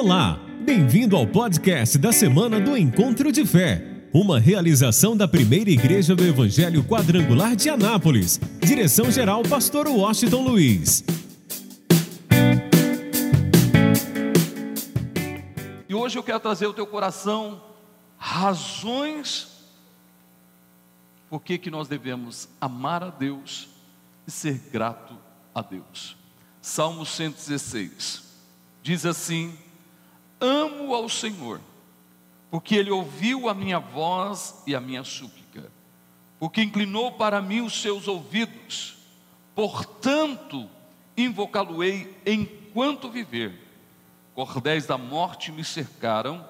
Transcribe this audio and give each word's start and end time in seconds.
Olá, 0.00 0.38
bem-vindo 0.60 1.16
ao 1.16 1.26
podcast 1.26 1.98
da 1.98 2.12
semana 2.12 2.60
do 2.60 2.76
Encontro 2.76 3.32
de 3.32 3.44
Fé, 3.44 4.06
uma 4.14 4.38
realização 4.38 5.16
da 5.16 5.26
primeira 5.26 5.70
igreja 5.70 6.14
do 6.14 6.24
Evangelho 6.24 6.84
Quadrangular 6.84 7.56
de 7.56 7.68
Anápolis. 7.68 8.38
Direção-geral, 8.60 9.42
Pastor 9.42 9.88
Washington 9.88 10.42
Luiz. 10.42 11.02
E 15.88 15.92
hoje 15.92 16.16
eu 16.16 16.22
quero 16.22 16.38
trazer 16.38 16.66
ao 16.66 16.72
teu 16.72 16.86
coração 16.86 17.60
razões 18.16 19.48
por 21.28 21.42
que, 21.42 21.58
que 21.58 21.72
nós 21.72 21.88
devemos 21.88 22.48
amar 22.60 23.02
a 23.02 23.10
Deus 23.10 23.68
e 24.28 24.30
ser 24.30 24.60
grato 24.72 25.18
a 25.52 25.60
Deus. 25.60 26.16
Salmo 26.62 27.04
116 27.04 28.22
diz 28.80 29.04
assim: 29.04 29.52
Amo 30.40 30.94
ao 30.94 31.08
Senhor, 31.08 31.60
porque 32.50 32.76
Ele 32.76 32.90
ouviu 32.90 33.48
a 33.48 33.54
minha 33.54 33.78
voz 33.78 34.62
e 34.66 34.74
a 34.74 34.80
minha 34.80 35.04
súplica, 35.04 35.70
porque 36.38 36.62
inclinou 36.62 37.12
para 37.12 37.42
mim 37.42 37.60
os 37.60 37.80
seus 37.80 38.06
ouvidos, 38.06 38.96
portanto, 39.54 40.68
invocá-lo-ei 41.16 42.16
enquanto 42.24 43.10
viver. 43.10 43.66
Cordéis 44.34 44.86
da 44.86 44.96
morte 44.96 45.50
me 45.50 45.64
cercaram, 45.64 46.46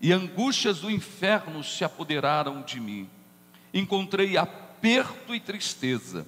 e 0.00 0.12
angústias 0.12 0.80
do 0.80 0.90
inferno 0.90 1.62
se 1.62 1.84
apoderaram 1.84 2.62
de 2.62 2.80
mim. 2.80 3.08
Encontrei 3.72 4.36
aperto 4.36 5.34
e 5.34 5.38
tristeza. 5.38 6.26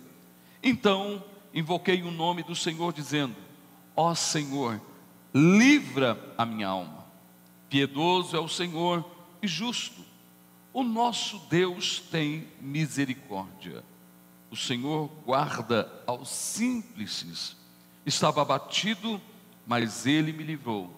Então 0.62 1.25
invoquei 1.53 2.03
o 2.03 2.11
nome 2.11 2.42
do 2.42 2.55
Senhor, 2.55 2.92
dizendo: 2.92 3.34
Ó 3.97 4.14
Senhor, 4.14 4.80
livra 5.34 6.19
a 6.36 6.44
minha 6.44 6.69
alma. 6.69 7.05
Piedoso 7.69 8.36
é 8.36 8.41
o 8.41 8.48
Senhor 8.48 9.05
e 9.41 9.47
justo. 9.47 10.02
O 10.72 10.83
nosso 10.83 11.39
Deus 11.50 12.00
tem 12.11 12.48
misericórdia. 12.61 13.84
O 14.50 14.56
Senhor 14.56 15.11
guarda 15.24 15.91
aos 16.06 16.28
simples. 16.28 17.56
Estava 18.05 18.42
abatido, 18.42 19.20
mas 19.66 20.06
ele 20.06 20.33
me 20.33 20.42
livrou. 20.42 20.91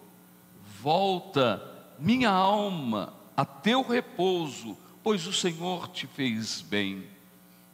Volta, 0.80 1.62
minha 1.98 2.30
alma, 2.30 3.14
a 3.36 3.44
teu 3.44 3.82
repouso, 3.82 4.76
pois 5.02 5.26
o 5.26 5.32
Senhor 5.32 5.88
te 5.88 6.06
fez 6.06 6.60
bem. 6.60 7.04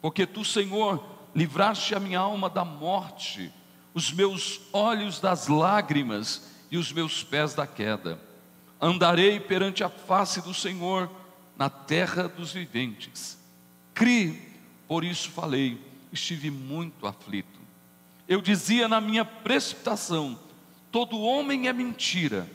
Porque 0.01 0.25
tu, 0.25 0.43
Senhor, 0.43 1.03
livraste 1.35 1.95
a 1.95 1.99
minha 1.99 2.19
alma 2.19 2.49
da 2.49 2.65
morte, 2.65 3.51
os 3.93 4.11
meus 4.11 4.61
olhos 4.71 5.19
das 5.19 5.47
lágrimas 5.47 6.49
e 6.69 6.77
os 6.77 6.91
meus 6.91 7.23
pés 7.23 7.53
da 7.53 7.67
queda. 7.67 8.19
Andarei 8.79 9.39
perante 9.39 9.83
a 9.83 9.89
face 9.89 10.41
do 10.41 10.53
Senhor 10.53 11.09
na 11.57 11.69
terra 11.69 12.27
dos 12.27 12.53
viventes. 12.53 13.37
Cri, 13.93 14.41
por 14.87 15.03
isso 15.03 15.29
falei, 15.29 15.79
estive 16.11 16.49
muito 16.49 17.05
aflito. 17.05 17.59
Eu 18.27 18.41
dizia 18.41 18.87
na 18.87 19.01
minha 19.01 19.25
precipitação: 19.25 20.39
todo 20.91 21.21
homem 21.21 21.67
é 21.67 21.73
mentira, 21.73 22.49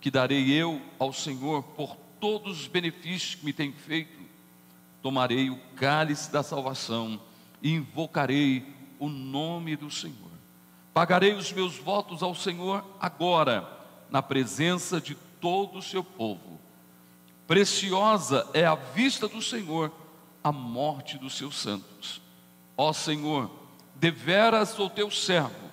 que 0.00 0.10
darei 0.10 0.50
eu 0.52 0.80
ao 0.98 1.12
Senhor 1.12 1.62
por 1.62 1.96
todos 2.20 2.60
os 2.62 2.66
benefícios 2.66 3.34
que 3.34 3.44
me 3.44 3.52
tem 3.52 3.72
feito. 3.72 4.20
Tomarei 5.02 5.50
o 5.50 5.58
cálice 5.76 6.30
da 6.30 6.42
salvação 6.42 7.20
e 7.62 7.72
invocarei 7.72 8.64
o 8.98 9.08
nome 9.08 9.76
do 9.76 9.90
Senhor. 9.90 10.29
Pagarei 10.92 11.34
os 11.34 11.52
meus 11.52 11.76
votos 11.76 12.22
ao 12.22 12.34
Senhor 12.34 12.84
agora, 13.00 13.68
na 14.10 14.20
presença 14.20 15.00
de 15.00 15.14
todo 15.14 15.78
o 15.78 15.82
seu 15.82 16.02
povo. 16.02 16.60
Preciosa 17.46 18.48
é 18.52 18.66
a 18.66 18.74
vista 18.74 19.28
do 19.28 19.40
Senhor 19.40 19.92
a 20.42 20.50
morte 20.50 21.16
dos 21.16 21.34
seus 21.34 21.56
santos. 21.56 22.20
Ó 22.76 22.92
Senhor, 22.92 23.50
deveras 23.94 24.70
sou 24.70 24.90
teu 24.90 25.10
servo, 25.10 25.70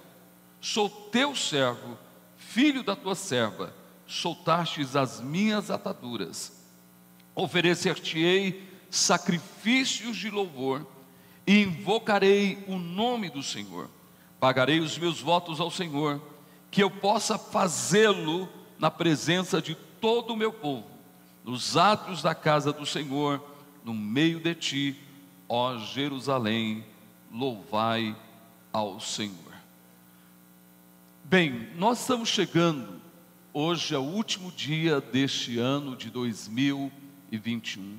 sou 0.62 0.90
teu 0.90 1.36
servo, 1.36 1.98
filho 2.38 2.84
da 2.84 2.96
tua 2.96 3.16
serva, 3.16 3.74
soltastes 4.06 4.96
as 4.96 5.20
minhas 5.20 5.72
ataduras. 5.72 6.54
Oferecer-te-ei 7.34 8.68
sacrifícios 8.90 10.18
de 10.18 10.30
louvor 10.30 10.86
e 11.46 11.62
invocarei 11.62 12.64
o 12.68 12.78
nome 12.78 13.30
do 13.30 13.42
Senhor 13.42 13.90
Pagarei 14.40 14.80
os 14.80 14.98
meus 14.98 15.20
votos 15.20 15.60
ao 15.60 15.72
Senhor, 15.72 16.22
que 16.70 16.84
eu 16.84 16.92
possa 16.92 17.38
fazê-lo 17.38 18.48
na 18.78 18.92
presença 18.92 19.62
de 19.62 19.76
todo 20.00 20.34
o 20.34 20.38
meu 20.38 20.54
povo, 20.54 20.86
nos 21.44 21.76
atos 21.76 22.22
da 22.22 22.36
casa 22.36 22.72
do 22.72 22.86
Senhor, 22.86 23.42
no 23.84 23.94
meio 23.94 24.40
de 24.40 24.54
ti, 24.54 24.96
ó 25.50 25.78
Jerusalém, 25.80 26.86
louvai 27.32 28.16
ao 28.72 29.00
Senhor. 29.00 29.36
Bem, 31.24 31.70
nós 31.76 32.02
estamos 32.02 32.30
chegando 32.30 33.02
hoje 33.52 33.96
ao 33.96 34.04
último 34.04 34.52
dia 34.52 35.02
deste 35.02 35.58
ano 35.58 35.96
de 35.96 36.12
2021. 36.12 37.98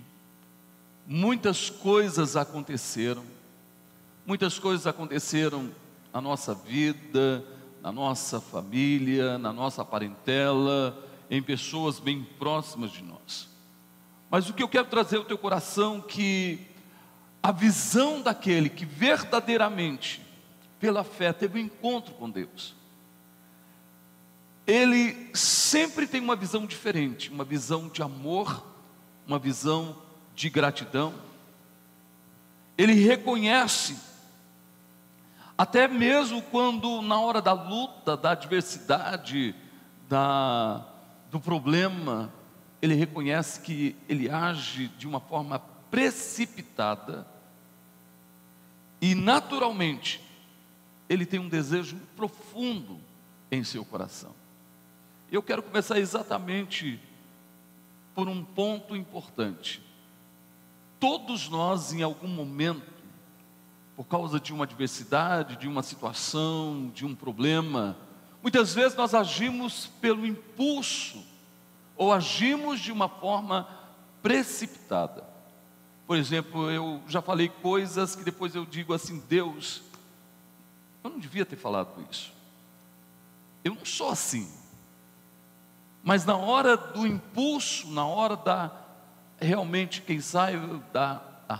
Muitas 1.06 1.68
coisas 1.68 2.36
aconteceram, 2.36 3.24
muitas 4.24 4.58
coisas 4.58 4.86
aconteceram 4.86 5.70
na 6.18 6.22
nossa 6.22 6.52
vida, 6.52 7.44
na 7.80 7.92
nossa 7.92 8.40
família, 8.40 9.38
na 9.38 9.52
nossa 9.52 9.84
parentela, 9.84 10.98
em 11.30 11.40
pessoas 11.40 12.00
bem 12.00 12.26
próximas 12.40 12.90
de 12.90 13.04
nós. 13.04 13.48
Mas 14.28 14.50
o 14.50 14.52
que 14.52 14.60
eu 14.60 14.68
quero 14.68 14.88
trazer 14.88 15.18
ao 15.18 15.24
teu 15.24 15.38
coração 15.38 16.00
que 16.00 16.66
a 17.40 17.52
visão 17.52 18.20
daquele 18.20 18.68
que 18.68 18.84
verdadeiramente, 18.84 20.20
pela 20.80 21.04
fé, 21.04 21.32
teve 21.32 21.60
um 21.60 21.62
encontro 21.66 22.12
com 22.14 22.28
Deus, 22.28 22.74
ele 24.66 25.30
sempre 25.32 26.04
tem 26.04 26.20
uma 26.20 26.34
visão 26.34 26.66
diferente, 26.66 27.30
uma 27.30 27.44
visão 27.44 27.88
de 27.88 28.02
amor, 28.02 28.66
uma 29.24 29.38
visão 29.38 29.96
de 30.34 30.50
gratidão. 30.50 31.14
Ele 32.76 32.94
reconhece 32.94 33.96
até 35.58 35.88
mesmo 35.88 36.40
quando, 36.40 37.02
na 37.02 37.18
hora 37.18 37.42
da 37.42 37.52
luta, 37.52 38.16
da 38.16 38.30
adversidade, 38.30 39.56
da, 40.08 40.86
do 41.32 41.40
problema, 41.40 42.32
ele 42.80 42.94
reconhece 42.94 43.60
que 43.60 43.96
ele 44.08 44.30
age 44.30 44.86
de 44.96 45.08
uma 45.08 45.18
forma 45.18 45.58
precipitada 45.90 47.26
e, 49.00 49.16
naturalmente, 49.16 50.20
ele 51.08 51.26
tem 51.26 51.40
um 51.40 51.48
desejo 51.48 51.96
profundo 52.14 53.00
em 53.50 53.64
seu 53.64 53.84
coração. 53.84 54.34
Eu 55.28 55.42
quero 55.42 55.62
começar 55.62 55.98
exatamente 55.98 57.00
por 58.14 58.28
um 58.28 58.44
ponto 58.44 58.94
importante. 58.94 59.82
Todos 61.00 61.48
nós, 61.48 61.92
em 61.92 62.02
algum 62.02 62.28
momento, 62.28 62.97
por 63.98 64.06
causa 64.06 64.38
de 64.38 64.52
uma 64.52 64.62
adversidade, 64.62 65.56
de 65.56 65.66
uma 65.66 65.82
situação, 65.82 66.88
de 66.94 67.04
um 67.04 67.16
problema. 67.16 67.96
Muitas 68.40 68.72
vezes 68.72 68.96
nós 68.96 69.12
agimos 69.12 69.88
pelo 70.00 70.24
impulso 70.24 71.20
ou 71.96 72.12
agimos 72.12 72.78
de 72.78 72.92
uma 72.92 73.08
forma 73.08 73.68
precipitada. 74.22 75.24
Por 76.06 76.16
exemplo, 76.16 76.70
eu 76.70 77.02
já 77.08 77.20
falei 77.20 77.48
coisas 77.48 78.14
que 78.14 78.22
depois 78.22 78.54
eu 78.54 78.64
digo 78.64 78.94
assim: 78.94 79.20
Deus, 79.28 79.82
eu 81.02 81.10
não 81.10 81.18
devia 81.18 81.44
ter 81.44 81.56
falado 81.56 81.90
isso. 82.08 82.32
Eu 83.64 83.74
não 83.74 83.84
sou 83.84 84.10
assim. 84.10 84.48
Mas 86.04 86.24
na 86.24 86.36
hora 86.36 86.76
do 86.76 87.04
impulso, 87.04 87.88
na 87.90 88.06
hora 88.06 88.36
da 88.36 88.70
realmente, 89.40 90.02
quem 90.02 90.20
sabe, 90.20 90.56
da 90.92 91.20
da 91.48 91.54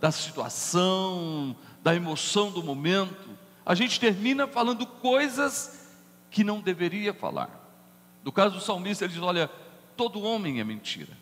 da 0.00 0.10
situação, 0.10 1.56
da 1.82 1.94
emoção 1.94 2.50
do 2.50 2.62
momento, 2.62 3.30
a 3.64 3.74
gente 3.74 4.00
termina 4.00 4.46
falando 4.46 4.86
coisas 4.86 5.88
que 6.30 6.42
não 6.42 6.60
deveria 6.60 7.12
falar. 7.12 7.50
No 8.24 8.32
caso 8.32 8.56
do 8.56 8.60
salmista, 8.60 9.04
ele 9.04 9.12
diz: 9.12 9.22
Olha, 9.22 9.48
todo 9.96 10.22
homem 10.22 10.60
é 10.60 10.64
mentira. 10.64 11.16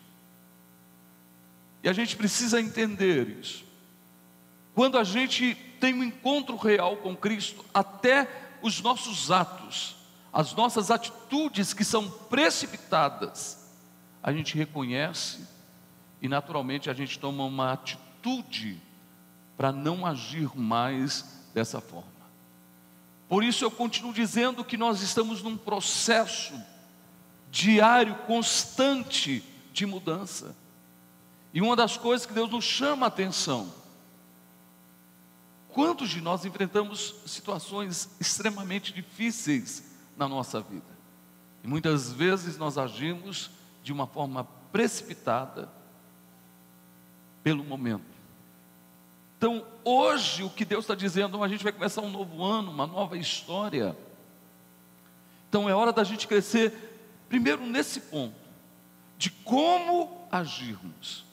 E 1.83 1.89
a 1.89 1.93
gente 1.93 2.15
precisa 2.15 2.59
entender 2.59 3.29
isso. 3.39 3.65
Quando 4.73 4.97
a 4.97 5.03
gente 5.03 5.55
tem 5.79 5.93
um 5.93 6.03
encontro 6.03 6.55
real 6.55 6.97
com 6.97 7.15
Cristo, 7.15 7.65
até 7.73 8.29
os 8.61 8.81
nossos 8.81 9.31
atos, 9.31 9.95
as 10.31 10.53
nossas 10.53 10.91
atitudes 10.91 11.73
que 11.73 11.83
são 11.83 12.09
precipitadas, 12.09 13.71
a 14.21 14.31
gente 14.31 14.57
reconhece 14.57 15.47
e 16.21 16.27
naturalmente 16.27 16.89
a 16.89 16.93
gente 16.93 17.17
toma 17.19 17.43
uma 17.43 17.73
atitude 17.73 18.06
para 19.57 19.71
não 19.71 20.05
agir 20.05 20.55
mais 20.55 21.25
dessa 21.53 21.81
forma. 21.81 22.07
Por 23.27 23.43
isso 23.43 23.65
eu 23.65 23.71
continuo 23.71 24.13
dizendo 24.13 24.63
que 24.63 24.77
nós 24.77 25.01
estamos 25.01 25.41
num 25.41 25.57
processo 25.57 26.53
diário, 27.51 28.15
constante 28.27 29.43
de 29.73 29.85
mudança. 29.85 30.55
E 31.53 31.61
uma 31.61 31.75
das 31.75 31.97
coisas 31.97 32.25
que 32.25 32.33
Deus 32.33 32.49
nos 32.49 32.63
chama 32.63 33.05
a 33.05 33.09
atenção, 33.09 33.73
quantos 35.69 36.09
de 36.09 36.21
nós 36.21 36.45
enfrentamos 36.45 37.15
situações 37.25 38.09
extremamente 38.19 38.93
difíceis 38.93 39.83
na 40.15 40.27
nossa 40.27 40.61
vida? 40.61 40.97
E 41.63 41.67
muitas 41.67 42.11
vezes 42.11 42.57
nós 42.57 42.77
agimos 42.77 43.49
de 43.83 43.91
uma 43.91 44.07
forma 44.07 44.43
precipitada 44.71 45.69
pelo 47.43 47.63
momento. 47.63 48.16
Então, 49.37 49.63
hoje, 49.83 50.43
o 50.43 50.49
que 50.49 50.65
Deus 50.65 50.83
está 50.83 50.95
dizendo, 50.95 51.43
a 51.43 51.47
gente 51.47 51.63
vai 51.63 51.71
começar 51.71 52.01
um 52.01 52.09
novo 52.09 52.43
ano, 52.43 52.71
uma 52.71 52.87
nova 52.87 53.17
história. 53.17 53.95
Então, 55.47 55.69
é 55.69 55.75
hora 55.75 55.93
da 55.93 56.03
gente 56.03 56.27
crescer, 56.27 56.73
primeiro 57.29 57.63
nesse 57.65 57.99
ponto, 57.99 58.35
de 59.17 59.29
como 59.29 60.27
agirmos. 60.31 61.23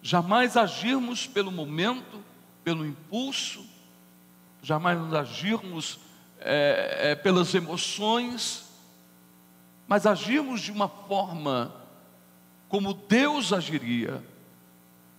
Jamais 0.00 0.56
agirmos 0.56 1.26
pelo 1.26 1.50
momento, 1.50 2.22
pelo 2.62 2.86
impulso, 2.86 3.66
jamais 4.62 5.12
agirmos 5.12 5.98
é, 6.40 7.10
é, 7.10 7.14
pelas 7.16 7.52
emoções, 7.52 8.64
mas 9.88 10.06
agirmos 10.06 10.60
de 10.60 10.70
uma 10.70 10.88
forma 10.88 11.74
como 12.68 12.94
Deus 12.94 13.52
agiria, 13.52 14.22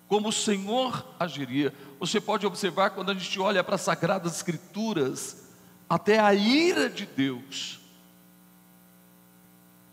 como 0.10 0.30
o 0.30 0.34
Senhor 0.34 1.06
agiria. 1.20 1.72
Você 2.00 2.20
pode 2.20 2.46
observar 2.46 2.90
quando 2.90 3.12
a 3.12 3.14
gente 3.14 3.40
olha 3.40 3.64
para 3.64 3.76
as 3.76 3.82
Sagradas 3.82 4.36
Escrituras, 4.36 5.48
até 5.88 6.20
a 6.20 6.34
ira 6.34 6.90
de 6.90 7.06
Deus, 7.06 7.80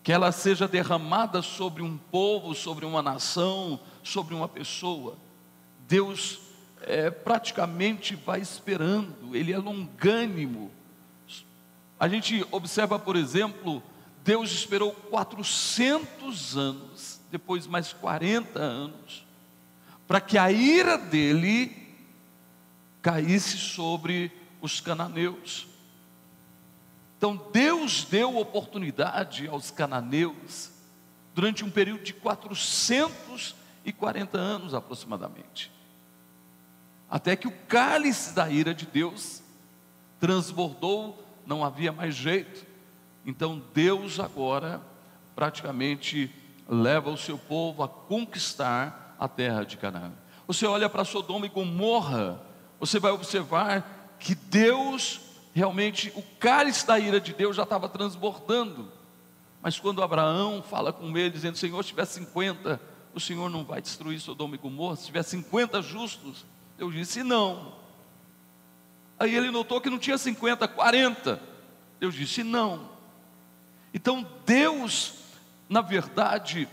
que 0.02 0.10
ela 0.10 0.32
seja 0.32 0.66
derramada 0.66 1.42
sobre 1.42 1.82
um 1.82 1.98
povo, 1.98 2.54
sobre 2.54 2.86
uma 2.86 3.02
nação, 3.02 3.78
sobre 4.02 4.34
uma 4.34 4.48
pessoa. 4.48 5.18
Deus 5.86 6.40
é, 6.80 7.10
praticamente 7.10 8.16
vai 8.16 8.40
esperando, 8.40 9.36
Ele 9.36 9.52
é 9.52 9.58
longânimo. 9.58 10.70
A 12.00 12.08
gente 12.08 12.46
observa, 12.50 12.98
por 12.98 13.16
exemplo, 13.16 13.82
Deus 14.24 14.50
esperou 14.50 14.92
400 14.92 16.56
anos, 16.56 17.20
depois 17.30 17.66
mais 17.66 17.92
40 17.92 18.58
anos, 18.58 19.25
para 20.06 20.20
que 20.20 20.38
a 20.38 20.50
ira 20.50 20.96
dele 20.96 21.76
caísse 23.02 23.56
sobre 23.56 24.30
os 24.60 24.80
cananeus. 24.80 25.66
Então 27.18 27.36
Deus 27.52 28.04
deu 28.04 28.36
oportunidade 28.36 29.48
aos 29.48 29.70
cananeus 29.70 30.70
durante 31.34 31.64
um 31.64 31.70
período 31.70 32.04
de 32.04 32.14
440 32.14 34.38
anos 34.38 34.74
aproximadamente. 34.74 35.72
Até 37.08 37.36
que 37.36 37.46
o 37.46 37.54
cálice 37.68 38.34
da 38.34 38.50
ira 38.50 38.74
de 38.74 38.86
Deus 38.86 39.40
transbordou, 40.18 41.24
não 41.46 41.64
havia 41.64 41.92
mais 41.92 42.14
jeito. 42.14 42.66
Então 43.24 43.62
Deus 43.72 44.18
agora 44.18 44.80
praticamente 45.34 46.30
leva 46.68 47.10
o 47.10 47.16
seu 47.16 47.38
povo 47.38 47.82
a 47.82 47.88
conquistar 47.88 49.05
a 49.18 49.28
terra 49.28 49.64
de 49.64 49.76
Canaã. 49.76 50.12
Você 50.46 50.66
olha 50.66 50.88
para 50.88 51.04
Sodoma 51.04 51.46
e 51.46 51.48
Gomorra, 51.48 52.40
você 52.78 52.98
vai 52.98 53.10
observar 53.10 54.16
que 54.18 54.34
Deus, 54.34 55.20
realmente, 55.54 56.12
o 56.14 56.22
cálice 56.38 56.86
da 56.86 56.98
ira 56.98 57.20
de 57.20 57.32
Deus 57.32 57.56
já 57.56 57.64
estava 57.64 57.88
transbordando. 57.88 58.90
Mas 59.60 59.78
quando 59.78 60.02
Abraão 60.02 60.62
fala 60.62 60.92
com 60.92 61.16
ele, 61.16 61.30
dizendo: 61.30 61.56
Senhor, 61.56 61.82
se 61.82 61.90
tiver 61.90 62.04
50, 62.04 62.80
o 63.14 63.20
Senhor 63.20 63.50
não 63.50 63.64
vai 63.64 63.80
destruir 63.80 64.20
Sodoma 64.20 64.54
e 64.54 64.58
Gomorra, 64.58 64.96
se 64.96 65.06
tiver 65.06 65.22
50 65.22 65.82
justos, 65.82 66.44
eu 66.78 66.90
disse: 66.90 67.22
não. 67.22 67.74
Aí 69.18 69.34
ele 69.34 69.50
notou 69.50 69.80
que 69.80 69.90
não 69.90 69.98
tinha 69.98 70.18
50, 70.18 70.68
40. 70.68 71.40
Deus 71.98 72.14
disse: 72.14 72.44
não. 72.44 72.88
Então 73.92 74.26
Deus, 74.44 75.14
na 75.68 75.80
verdade, 75.80 76.68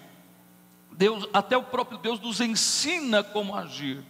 Deus, 0.97 1.27
até 1.33 1.57
o 1.57 1.63
próprio 1.63 1.97
Deus 1.97 2.19
nos 2.19 2.39
ensina 2.39 3.23
como 3.23 3.55
agir. 3.55 4.03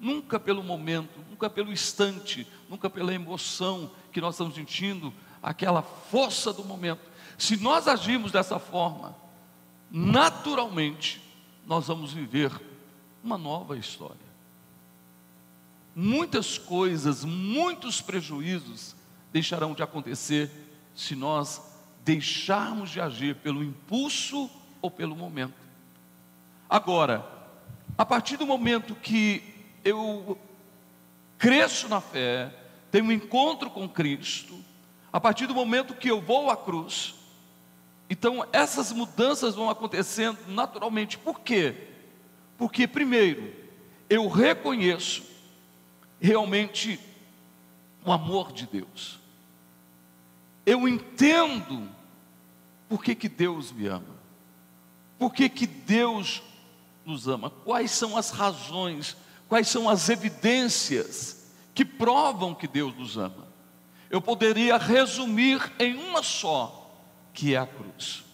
Nunca 0.00 0.38
pelo 0.38 0.62
momento, 0.62 1.20
nunca 1.30 1.48
pelo 1.48 1.72
instante, 1.72 2.46
nunca 2.68 2.90
pela 2.90 3.14
emoção 3.14 3.90
que 4.12 4.20
nós 4.20 4.34
estamos 4.34 4.54
sentindo, 4.54 5.12
aquela 5.42 5.82
força 5.82 6.52
do 6.52 6.64
momento. 6.64 7.00
Se 7.38 7.56
nós 7.56 7.88
agirmos 7.88 8.32
dessa 8.32 8.58
forma, 8.58 9.14
naturalmente, 9.90 11.22
nós 11.66 11.86
vamos 11.86 12.12
viver 12.12 12.52
uma 13.22 13.38
nova 13.38 13.76
história. 13.76 14.16
Muitas 15.94 16.58
coisas, 16.58 17.24
muitos 17.24 18.00
prejuízos 18.00 18.94
deixarão 19.32 19.74
de 19.74 19.82
acontecer 19.82 20.50
se 20.94 21.14
nós 21.14 21.62
deixarmos 22.04 22.90
de 22.90 23.00
agir 23.00 23.36
pelo 23.36 23.62
impulso 23.62 24.50
ou 24.82 24.90
pelo 24.90 25.16
momento. 25.16 25.63
Agora, 26.74 27.24
a 27.96 28.04
partir 28.04 28.36
do 28.36 28.44
momento 28.44 28.96
que 28.96 29.44
eu 29.84 30.36
cresço 31.38 31.88
na 31.88 32.00
fé, 32.00 32.52
tenho 32.90 33.04
um 33.04 33.12
encontro 33.12 33.70
com 33.70 33.88
Cristo, 33.88 34.58
a 35.12 35.20
partir 35.20 35.46
do 35.46 35.54
momento 35.54 35.94
que 35.94 36.10
eu 36.10 36.20
vou 36.20 36.50
à 36.50 36.56
cruz, 36.56 37.14
então 38.10 38.44
essas 38.52 38.90
mudanças 38.90 39.54
vão 39.54 39.70
acontecendo 39.70 40.36
naturalmente. 40.48 41.16
Por 41.16 41.38
quê? 41.42 41.76
Porque, 42.58 42.88
primeiro, 42.88 43.54
eu 44.10 44.26
reconheço 44.26 45.22
realmente 46.20 46.98
o 48.04 48.10
amor 48.10 48.50
de 48.50 48.66
Deus. 48.66 49.20
Eu 50.66 50.88
entendo 50.88 51.88
por 52.88 53.00
que, 53.00 53.14
que 53.14 53.28
Deus 53.28 53.70
me 53.70 53.86
ama. 53.86 54.16
Por 55.16 55.32
que, 55.32 55.48
que 55.48 55.68
Deus 55.68 56.42
nos 57.04 57.28
ama? 57.28 57.50
Quais 57.50 57.90
são 57.90 58.16
as 58.16 58.30
razões, 58.30 59.16
quais 59.48 59.68
são 59.68 59.88
as 59.88 60.08
evidências 60.08 61.50
que 61.74 61.84
provam 61.84 62.54
que 62.54 62.66
Deus 62.66 62.96
nos 62.96 63.16
ama? 63.16 63.46
Eu 64.10 64.20
poderia 64.20 64.76
resumir 64.76 65.60
em 65.78 65.96
uma 65.96 66.22
só, 66.22 66.90
que 67.32 67.54
é 67.54 67.58
a 67.58 67.66
cruz. 67.66 68.24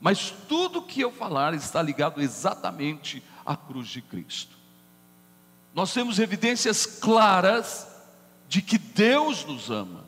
Mas 0.00 0.32
tudo 0.48 0.82
que 0.82 1.00
eu 1.00 1.10
falar 1.10 1.54
está 1.54 1.82
ligado 1.82 2.20
exatamente 2.20 3.22
à 3.44 3.56
cruz 3.56 3.88
de 3.88 4.02
Cristo. 4.02 4.56
Nós 5.74 5.92
temos 5.92 6.18
evidências 6.18 6.86
claras 6.86 7.86
de 8.48 8.62
que 8.62 8.78
Deus 8.78 9.44
nos 9.44 9.70
ama 9.70 10.04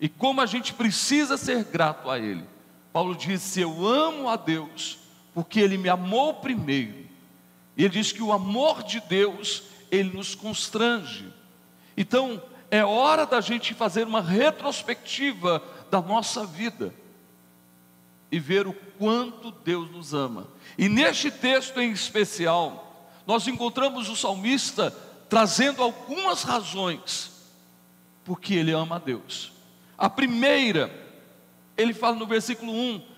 e 0.00 0.08
como 0.08 0.40
a 0.40 0.46
gente 0.46 0.74
precisa 0.74 1.36
ser 1.36 1.64
grato 1.64 2.10
a 2.10 2.18
Ele. 2.18 2.44
Paulo 2.92 3.14
disse: 3.14 3.60
Eu 3.60 3.86
amo 3.86 4.28
a 4.28 4.36
Deus 4.36 4.98
porque 5.36 5.60
ele 5.60 5.76
me 5.76 5.90
amou 5.90 6.32
primeiro. 6.32 7.04
E 7.76 7.84
ele 7.84 7.90
diz 7.90 8.10
que 8.10 8.22
o 8.22 8.32
amor 8.32 8.82
de 8.82 9.00
Deus, 9.00 9.64
ele 9.90 10.16
nos 10.16 10.34
constrange. 10.34 11.30
Então, 11.94 12.42
é 12.70 12.82
hora 12.82 13.26
da 13.26 13.38
gente 13.42 13.74
fazer 13.74 14.06
uma 14.06 14.22
retrospectiva 14.22 15.62
da 15.90 16.00
nossa 16.00 16.46
vida 16.46 16.90
e 18.32 18.40
ver 18.40 18.66
o 18.66 18.72
quanto 18.72 19.50
Deus 19.50 19.90
nos 19.90 20.14
ama. 20.14 20.46
E 20.78 20.88
neste 20.88 21.30
texto 21.30 21.82
em 21.82 21.92
especial, 21.92 23.06
nós 23.26 23.46
encontramos 23.46 24.08
o 24.08 24.16
salmista 24.16 24.90
trazendo 25.28 25.82
algumas 25.82 26.44
razões 26.44 27.30
porque 28.24 28.54
ele 28.54 28.72
ama 28.72 28.96
a 28.96 29.00
Deus. 29.00 29.52
A 29.98 30.08
primeira, 30.08 30.90
ele 31.76 31.92
fala 31.92 32.16
no 32.16 32.26
versículo 32.26 32.72
1: 32.72 33.16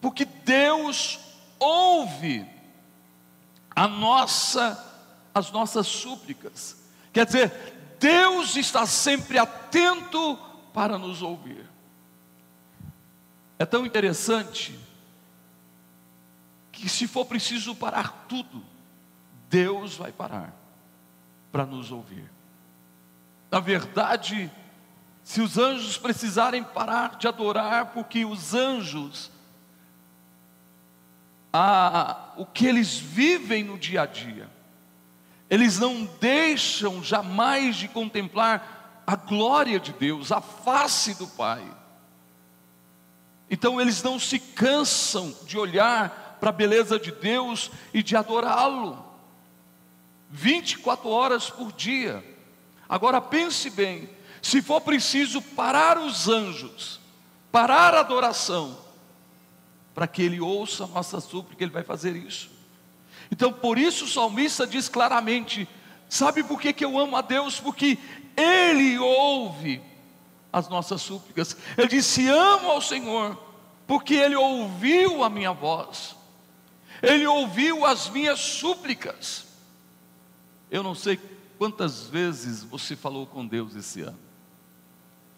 porque 0.00 0.24
Deus 0.48 1.20
ouve 1.58 2.46
a 3.76 3.86
nossa 3.86 4.82
as 5.34 5.52
nossas 5.52 5.86
súplicas. 5.86 6.74
Quer 7.12 7.26
dizer, 7.26 7.96
Deus 8.00 8.56
está 8.56 8.86
sempre 8.86 9.38
atento 9.38 10.38
para 10.72 10.96
nos 10.96 11.20
ouvir. 11.20 11.66
É 13.58 13.66
tão 13.66 13.84
interessante 13.84 14.76
que 16.72 16.88
se 16.88 17.06
for 17.06 17.26
preciso 17.26 17.74
parar 17.74 18.24
tudo, 18.26 18.64
Deus 19.50 19.96
vai 19.96 20.12
parar 20.12 20.54
para 21.52 21.66
nos 21.66 21.92
ouvir. 21.92 22.24
Na 23.50 23.60
verdade, 23.60 24.50
se 25.22 25.42
os 25.42 25.58
anjos 25.58 25.98
precisarem 25.98 26.64
parar 26.64 27.16
de 27.16 27.28
adorar, 27.28 27.92
porque 27.92 28.24
os 28.24 28.54
anjos 28.54 29.30
a, 31.52 32.32
o 32.36 32.46
que 32.46 32.66
eles 32.66 32.98
vivem 32.98 33.64
no 33.64 33.78
dia 33.78 34.02
a 34.02 34.06
dia. 34.06 34.48
Eles 35.48 35.78
não 35.78 36.04
deixam 36.20 37.02
jamais 37.02 37.76
de 37.76 37.88
contemplar 37.88 39.02
a 39.06 39.16
glória 39.16 39.80
de 39.80 39.92
Deus, 39.92 40.30
a 40.30 40.40
face 40.40 41.14
do 41.14 41.26
Pai. 41.26 41.64
Então 43.50 43.80
eles 43.80 44.02
não 44.02 44.18
se 44.18 44.38
cansam 44.38 45.34
de 45.46 45.56
olhar 45.56 46.36
para 46.38 46.50
a 46.50 46.52
beleza 46.52 46.98
de 46.98 47.10
Deus 47.10 47.70
e 47.94 48.02
de 48.02 48.14
adorá-lo. 48.14 49.04
24 50.30 51.08
horas 51.08 51.48
por 51.48 51.72
dia. 51.72 52.22
Agora 52.86 53.20
pense 53.20 53.70
bem: 53.70 54.10
se 54.42 54.60
for 54.60 54.82
preciso 54.82 55.40
parar 55.40 55.98
os 55.98 56.28
anjos, 56.28 57.00
parar 57.50 57.94
a 57.94 58.00
adoração, 58.00 58.78
para 59.98 60.06
que 60.06 60.22
ele 60.22 60.40
ouça 60.40 60.84
a 60.84 60.86
nossa 60.86 61.20
súplica, 61.20 61.64
ele 61.64 61.72
vai 61.72 61.82
fazer 61.82 62.14
isso. 62.14 62.48
Então, 63.32 63.52
por 63.52 63.76
isso 63.76 64.04
o 64.04 64.08
salmista 64.08 64.64
diz 64.64 64.88
claramente: 64.88 65.68
sabe 66.08 66.44
por 66.44 66.60
que, 66.60 66.72
que 66.72 66.84
eu 66.84 66.96
amo 66.96 67.16
a 67.16 67.20
Deus? 67.20 67.58
Porque 67.58 67.98
Ele 68.36 68.96
ouve 68.96 69.82
as 70.52 70.68
nossas 70.68 71.02
súplicas. 71.02 71.56
Ele 71.76 71.88
disse: 71.88 72.28
amo 72.28 72.70
ao 72.70 72.80
Senhor, 72.80 73.36
porque 73.88 74.14
Ele 74.14 74.36
ouviu 74.36 75.24
a 75.24 75.28
minha 75.28 75.50
voz, 75.50 76.14
Ele 77.02 77.26
ouviu 77.26 77.84
as 77.84 78.08
minhas 78.08 78.38
súplicas. 78.38 79.48
Eu 80.70 80.84
não 80.84 80.94
sei 80.94 81.18
quantas 81.58 82.06
vezes 82.06 82.62
você 82.62 82.94
falou 82.94 83.26
com 83.26 83.44
Deus 83.44 83.74
esse 83.74 84.02
ano, 84.02 84.18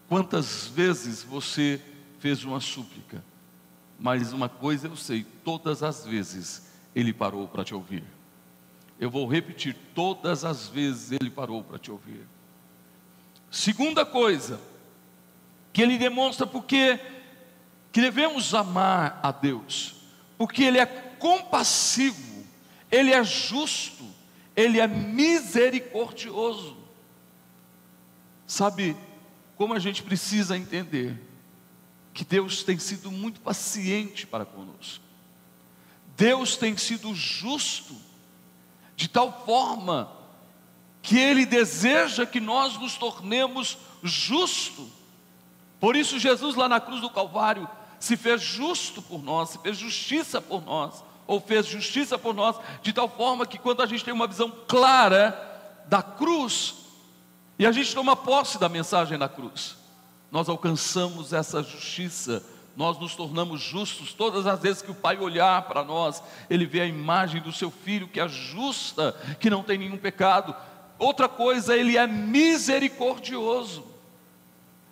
quantas 0.07 0.67
vezes 0.67 1.23
você 1.23 1.81
fez 2.19 2.43
uma 2.43 2.59
súplica, 2.59 3.23
mas 4.01 4.33
uma 4.33 4.49
coisa 4.49 4.87
eu 4.87 4.97
sei: 4.97 5.23
todas 5.45 5.83
as 5.83 6.03
vezes 6.03 6.63
Ele 6.95 7.13
parou 7.13 7.47
para 7.47 7.63
te 7.63 7.75
ouvir. 7.75 8.03
Eu 8.99 9.11
vou 9.11 9.27
repetir: 9.27 9.77
todas 9.93 10.43
as 10.43 10.67
vezes 10.67 11.11
Ele 11.11 11.29
parou 11.29 11.63
para 11.63 11.77
te 11.77 11.91
ouvir. 11.91 12.25
Segunda 13.51 14.03
coisa, 14.03 14.59
que 15.71 15.83
Ele 15.83 15.99
demonstra 15.99 16.47
porque 16.47 16.99
que 17.91 18.01
devemos 18.01 18.55
amar 18.55 19.19
a 19.21 19.31
Deus, 19.31 19.95
porque 20.35 20.63
Ele 20.63 20.79
é 20.79 20.85
compassivo, 20.85 22.43
Ele 22.89 23.13
é 23.13 23.23
justo, 23.23 24.03
Ele 24.55 24.79
é 24.79 24.87
misericordioso. 24.87 26.75
Sabe 28.47 28.97
como 29.55 29.75
a 29.75 29.79
gente 29.79 30.01
precisa 30.01 30.57
entender 30.57 31.30
que 32.13 32.25
Deus 32.25 32.63
tem 32.63 32.77
sido 32.77 33.11
muito 33.11 33.39
paciente 33.39 34.27
para 34.27 34.45
conosco, 34.45 35.03
Deus 36.15 36.55
tem 36.55 36.77
sido 36.77 37.13
justo, 37.15 37.95
de 38.95 39.07
tal 39.07 39.43
forma 39.45 40.11
que 41.01 41.17
Ele 41.17 41.45
deseja 41.45 42.25
que 42.25 42.39
nós 42.39 42.77
nos 42.77 42.95
tornemos 42.95 43.77
justos. 44.03 44.87
Por 45.79 45.95
isso, 45.95 46.19
Jesus, 46.19 46.55
lá 46.55 46.69
na 46.69 46.79
cruz 46.79 47.01
do 47.01 47.09
Calvário, 47.09 47.67
se 47.99 48.15
fez 48.15 48.41
justo 48.41 49.01
por 49.01 49.23
nós, 49.23 49.49
se 49.49 49.57
fez 49.59 49.77
justiça 49.77 50.39
por 50.39 50.63
nós, 50.63 51.03
ou 51.25 51.39
fez 51.39 51.65
justiça 51.65 52.17
por 52.19 52.33
nós, 52.33 52.55
de 52.83 52.93
tal 52.93 53.09
forma 53.09 53.45
que 53.45 53.57
quando 53.57 53.81
a 53.81 53.85
gente 53.85 54.03
tem 54.03 54.13
uma 54.13 54.27
visão 54.27 54.51
clara 54.67 55.49
da 55.87 56.03
cruz, 56.03 56.75
e 57.57 57.65
a 57.65 57.71
gente 57.71 57.93
toma 57.93 58.15
posse 58.15 58.59
da 58.59 58.67
mensagem 58.67 59.17
da 59.17 59.29
cruz, 59.29 59.75
nós 60.31 60.47
alcançamos 60.47 61.33
essa 61.33 61.61
justiça, 61.61 62.43
nós 62.75 62.97
nos 62.97 63.15
tornamos 63.15 63.61
justos 63.61 64.13
todas 64.13 64.47
as 64.47 64.59
vezes 64.61 64.81
que 64.81 64.89
o 64.89 64.95
Pai 64.95 65.17
olhar 65.17 65.63
para 65.63 65.83
nós, 65.83 66.23
ele 66.49 66.65
vê 66.65 66.81
a 66.81 66.85
imagem 66.85 67.41
do 67.41 67.51
seu 67.51 67.69
filho 67.69 68.07
que 68.07 68.19
é 68.19 68.27
justa, 68.29 69.11
que 69.39 69.49
não 69.49 69.61
tem 69.61 69.77
nenhum 69.77 69.97
pecado. 69.97 70.55
Outra 70.97 71.27
coisa, 71.27 71.75
ele 71.75 71.97
é 71.97 72.07
misericordioso. 72.07 73.85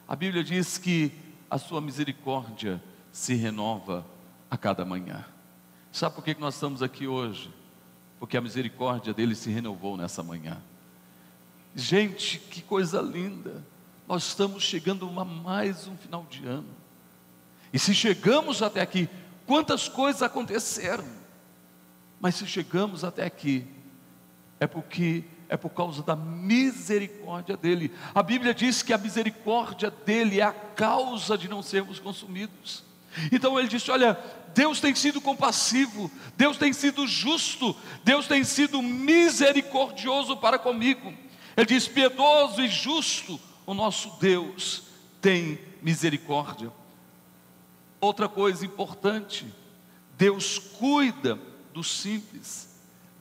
A 0.08 0.16
Bíblia 0.16 0.44
diz 0.44 0.78
que 0.78 1.12
a 1.50 1.58
sua 1.58 1.80
misericórdia 1.80 2.84
se 3.12 3.34
renova 3.34 4.06
a 4.52 4.58
cada 4.58 4.84
manhã. 4.84 5.26
Sabe 5.92 6.16
por 6.16 6.24
que 6.24 6.36
nós 6.38 6.56
estamos 6.56 6.84
aqui 6.84 7.08
hoje? 7.08 7.50
Porque 8.20 8.36
a 8.36 8.42
misericórdia 8.42 9.14
dele 9.14 9.36
se 9.36 9.50
renovou 9.50 9.96
nessa 9.96 10.22
manhã. 10.22 10.58
Gente, 11.76 12.40
que 12.40 12.62
coisa 12.62 13.02
linda! 13.02 13.64
Nós 14.10 14.24
estamos 14.24 14.64
chegando 14.64 15.08
a 15.20 15.24
mais 15.24 15.86
um 15.86 15.96
final 15.96 16.26
de 16.28 16.44
ano. 16.44 16.66
E 17.72 17.78
se 17.78 17.94
chegamos 17.94 18.64
até 18.64 18.82
aqui, 18.82 19.08
quantas 19.46 19.88
coisas 19.88 20.24
aconteceram? 20.24 21.06
Mas 22.20 22.34
se 22.34 22.48
chegamos 22.48 23.04
até 23.04 23.24
aqui, 23.24 23.68
é 24.60 24.66
porque 24.66 25.26
é 25.48 25.56
por 25.56 25.70
causa 25.70 26.02
da 26.02 26.16
misericórdia 26.16 27.56
dele. 27.56 27.94
A 28.16 28.24
Bíblia 28.24 28.52
diz 28.52 28.82
que 28.82 28.94
a 28.94 28.98
misericórdia 28.98 29.92
dele 29.92 30.40
é 30.40 30.44
a 30.44 30.54
causa 30.54 31.38
de 31.38 31.48
não 31.48 31.62
sermos 31.62 32.00
consumidos. 32.00 32.84
Então 33.32 33.60
ele 33.60 33.68
disse: 33.68 33.92
Olha, 33.92 34.18
Deus 34.56 34.80
tem 34.80 34.96
sido 34.96 35.22
compassivo, 35.22 36.10
Deus 36.36 36.58
tem 36.58 36.74
sido 36.74 37.06
justo, 37.06 37.76
Deus 38.04 38.28
tem 38.28 38.44
sido 38.44 38.82
misericordioso 38.82 40.36
para 40.36 40.58
comigo. 40.58 41.14
Ele 41.56 41.68
diz: 41.68 41.88
piedoso 41.88 42.60
e 42.60 42.68
justo, 42.68 43.40
o 43.70 43.74
nosso 43.76 44.18
Deus 44.20 44.82
tem 45.22 45.60
misericórdia. 45.80 46.72
Outra 48.02 48.28
coisa 48.28 48.66
importante, 48.66 49.46
Deus 50.18 50.58
cuida 50.58 51.38
dos 51.72 52.02
simples, 52.02 52.68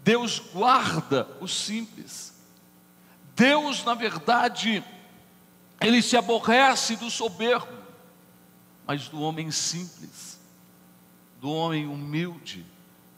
Deus 0.02 0.38
guarda 0.38 1.28
os 1.38 1.52
simples. 1.52 2.32
Deus, 3.36 3.84
na 3.84 3.92
verdade, 3.92 4.82
ele 5.82 6.00
se 6.00 6.16
aborrece 6.16 6.96
do 6.96 7.10
soberbo, 7.10 7.76
mas 8.86 9.06
do 9.06 9.20
homem 9.20 9.50
simples, 9.50 10.40
do 11.42 11.50
homem 11.50 11.86
humilde. 11.86 12.64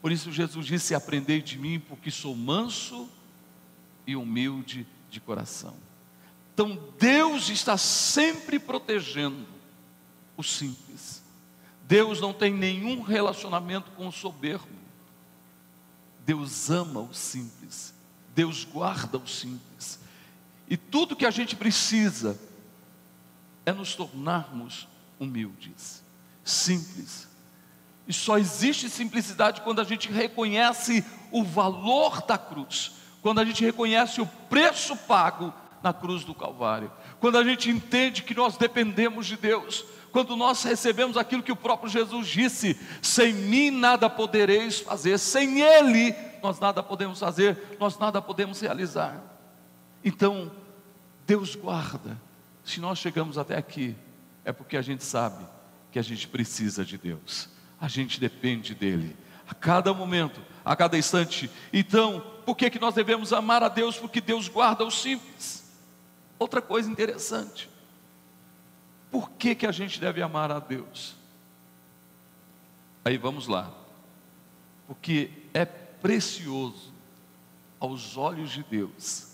Por 0.01 0.11
isso 0.11 0.33
Jesus 0.33 0.65
disse: 0.65 0.93
Aprendei 0.93 1.41
de 1.41 1.57
mim, 1.57 1.79
porque 1.79 2.11
sou 2.11 2.35
manso 2.35 3.09
e 4.05 4.17
humilde 4.17 4.85
de 5.09 5.21
coração. 5.21 5.90
Então 6.61 6.77
Deus 6.99 7.49
está 7.49 7.75
sempre 7.75 8.59
protegendo 8.59 9.47
o 10.37 10.43
simples. 10.43 11.23
Deus 11.87 12.21
não 12.21 12.31
tem 12.31 12.53
nenhum 12.53 13.01
relacionamento 13.01 13.89
com 13.93 14.07
o 14.07 14.11
soberbo. 14.11 14.69
Deus 16.23 16.69
ama 16.69 16.99
o 16.99 17.11
simples. 17.15 17.95
Deus 18.35 18.63
guarda 18.63 19.17
o 19.17 19.27
simples. 19.27 19.99
E 20.69 20.77
tudo 20.77 21.15
que 21.15 21.25
a 21.25 21.31
gente 21.31 21.55
precisa 21.55 22.39
é 23.65 23.71
nos 23.71 23.95
tornarmos 23.95 24.87
humildes, 25.19 26.03
simples. 26.45 27.27
E 28.07 28.13
só 28.13 28.37
existe 28.37 28.87
simplicidade 28.87 29.61
quando 29.61 29.81
a 29.81 29.83
gente 29.83 30.11
reconhece 30.11 31.03
o 31.31 31.43
valor 31.43 32.21
da 32.21 32.37
cruz, 32.37 32.91
quando 33.19 33.39
a 33.39 33.45
gente 33.45 33.65
reconhece 33.65 34.21
o 34.21 34.27
preço 34.47 34.95
pago 34.95 35.51
na 35.81 35.93
cruz 35.93 36.23
do 36.23 36.35
Calvário, 36.35 36.91
quando 37.19 37.37
a 37.37 37.43
gente 37.43 37.69
entende 37.69 38.23
que 38.23 38.35
nós 38.35 38.57
dependemos 38.57 39.25
de 39.25 39.35
Deus, 39.35 39.85
quando 40.11 40.35
nós 40.35 40.63
recebemos 40.63 41.17
aquilo 41.17 41.41
que 41.41 41.51
o 41.51 41.55
próprio 41.55 41.89
Jesus 41.89 42.27
disse: 42.27 42.79
sem 43.01 43.33
mim 43.33 43.71
nada 43.71 44.09
podereis 44.09 44.79
fazer, 44.79 45.17
sem 45.17 45.61
Ele 45.61 46.13
nós 46.41 46.59
nada 46.59 46.81
podemos 46.81 47.19
fazer, 47.19 47.77
nós 47.79 47.97
nada 47.97 48.21
podemos 48.21 48.59
realizar. 48.59 49.21
Então, 50.03 50.51
Deus 51.25 51.55
guarda, 51.55 52.19
se 52.63 52.79
nós 52.79 52.97
chegamos 52.97 53.37
até 53.37 53.55
aqui, 53.55 53.95
é 54.43 54.51
porque 54.51 54.75
a 54.75 54.81
gente 54.81 55.03
sabe 55.03 55.45
que 55.91 55.99
a 55.99 56.01
gente 56.01 56.27
precisa 56.27 56.83
de 56.83 56.97
Deus, 56.97 57.47
a 57.79 57.87
gente 57.87 58.19
depende 58.19 58.73
dEle, 58.73 59.15
a 59.47 59.53
cada 59.53 59.93
momento, 59.93 60.41
a 60.65 60.75
cada 60.75 60.97
instante. 60.97 61.49
Então, 61.71 62.23
por 62.45 62.55
que, 62.55 62.69
que 62.69 62.79
nós 62.79 62.95
devemos 62.95 63.31
amar 63.31 63.61
a 63.61 63.69
Deus? 63.69 63.97
Porque 63.97 64.19
Deus 64.19 64.47
guarda 64.47 64.83
os 64.83 64.99
simples. 64.99 65.60
Outra 66.41 66.59
coisa 66.59 66.89
interessante, 66.89 67.69
por 69.11 69.29
que, 69.29 69.53
que 69.53 69.67
a 69.67 69.71
gente 69.71 69.99
deve 69.99 70.23
amar 70.23 70.51
a 70.51 70.57
Deus? 70.57 71.13
Aí 73.05 73.15
vamos 73.15 73.45
lá, 73.45 73.71
porque 74.87 75.29
é 75.53 75.65
precioso 75.65 76.91
aos 77.79 78.17
olhos 78.17 78.49
de 78.49 78.63
Deus 78.63 79.27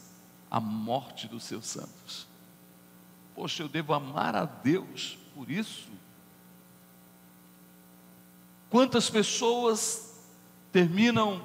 a 0.51 0.59
morte 0.59 1.29
dos 1.29 1.45
seus 1.45 1.65
santos. 1.67 2.27
Poxa, 3.33 3.63
eu 3.63 3.69
devo 3.69 3.93
amar 3.93 4.35
a 4.35 4.43
Deus 4.43 5.17
por 5.33 5.49
isso? 5.49 5.87
Quantas 8.69 9.09
pessoas 9.09 10.13
terminam 10.73 11.41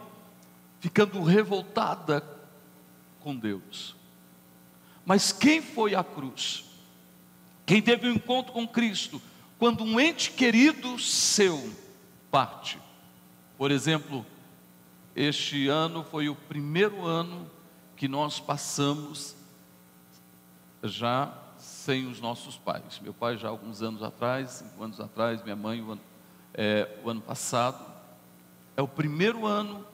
ficando 0.80 1.22
revoltada 1.22 2.20
com 3.20 3.36
Deus? 3.36 4.01
Mas 5.04 5.32
quem 5.32 5.60
foi 5.60 5.94
à 5.94 6.04
cruz? 6.04 6.64
Quem 7.66 7.82
teve 7.82 8.08
um 8.08 8.12
encontro 8.12 8.52
com 8.52 8.66
Cristo? 8.66 9.20
Quando 9.58 9.84
um 9.84 10.00
ente 10.00 10.32
querido 10.32 10.98
seu 10.98 11.72
parte. 12.30 12.78
Por 13.58 13.70
exemplo, 13.70 14.24
este 15.14 15.68
ano 15.68 16.02
foi 16.02 16.28
o 16.28 16.34
primeiro 16.34 17.04
ano 17.04 17.48
que 17.94 18.08
nós 18.08 18.40
passamos 18.40 19.36
já 20.82 21.32
sem 21.58 22.06
os 22.06 22.20
nossos 22.20 22.56
pais. 22.56 22.98
Meu 23.00 23.14
pai 23.14 23.36
já 23.36 23.48
alguns 23.48 23.82
anos 23.82 24.02
atrás, 24.02 24.50
cinco 24.50 24.82
anos 24.82 24.98
atrás, 24.98 25.42
minha 25.44 25.54
mãe 25.54 25.80
o 25.80 25.92
ano, 25.92 26.00
é, 26.54 26.98
o 27.04 27.10
ano 27.10 27.20
passado. 27.20 27.84
É 28.76 28.82
o 28.82 28.88
primeiro 28.88 29.46
ano 29.46 29.86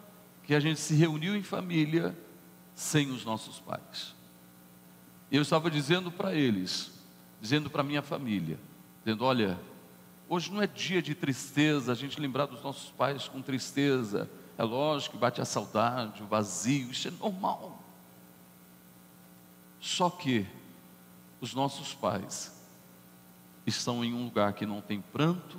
que 0.45 0.55
a 0.55 0.61
gente 0.61 0.81
se 0.81 0.95
reuniu 0.95 1.37
em 1.37 1.43
família 1.43 2.17
sem 2.75 3.11
os 3.11 3.25
nossos 3.25 3.59
pais. 3.59 4.15
E 5.31 5.37
eu 5.37 5.43
estava 5.43 5.71
dizendo 5.71 6.11
para 6.11 6.35
eles, 6.35 6.91
dizendo 7.41 7.69
para 7.69 7.83
minha 7.83 8.03
família, 8.03 8.59
dizendo: 9.05 9.25
olha, 9.25 9.59
hoje 10.29 10.53
não 10.53 10.63
é 10.63 10.67
dia 10.67 11.03
de 11.03 11.15
tristeza, 11.15 11.93
a 11.93 11.95
gente 11.95 12.21
lembrar 12.21 12.47
dos 12.47 12.63
nossos 12.63 12.91
pais 12.91 13.29
com 13.29 13.43
tristeza. 13.43 14.29
É 14.57 14.65
lógico 14.65 15.15
que 15.15 15.21
bate 15.21 15.41
a 15.41 15.45
saudade, 15.45 16.23
o 16.23 16.27
vazio, 16.27 16.91
isso 16.91 17.07
é 17.07 17.13
normal. 17.13 17.81
Só 19.81 20.11
que 20.11 20.45
os 21.41 21.55
nossos 21.55 21.95
pais 21.95 22.53
estão 23.65 24.05
em 24.05 24.13
um 24.13 24.25
lugar 24.25 24.55
que 24.55 24.67
não 24.67 24.81
tem 24.81 25.01
pranto, 25.01 25.59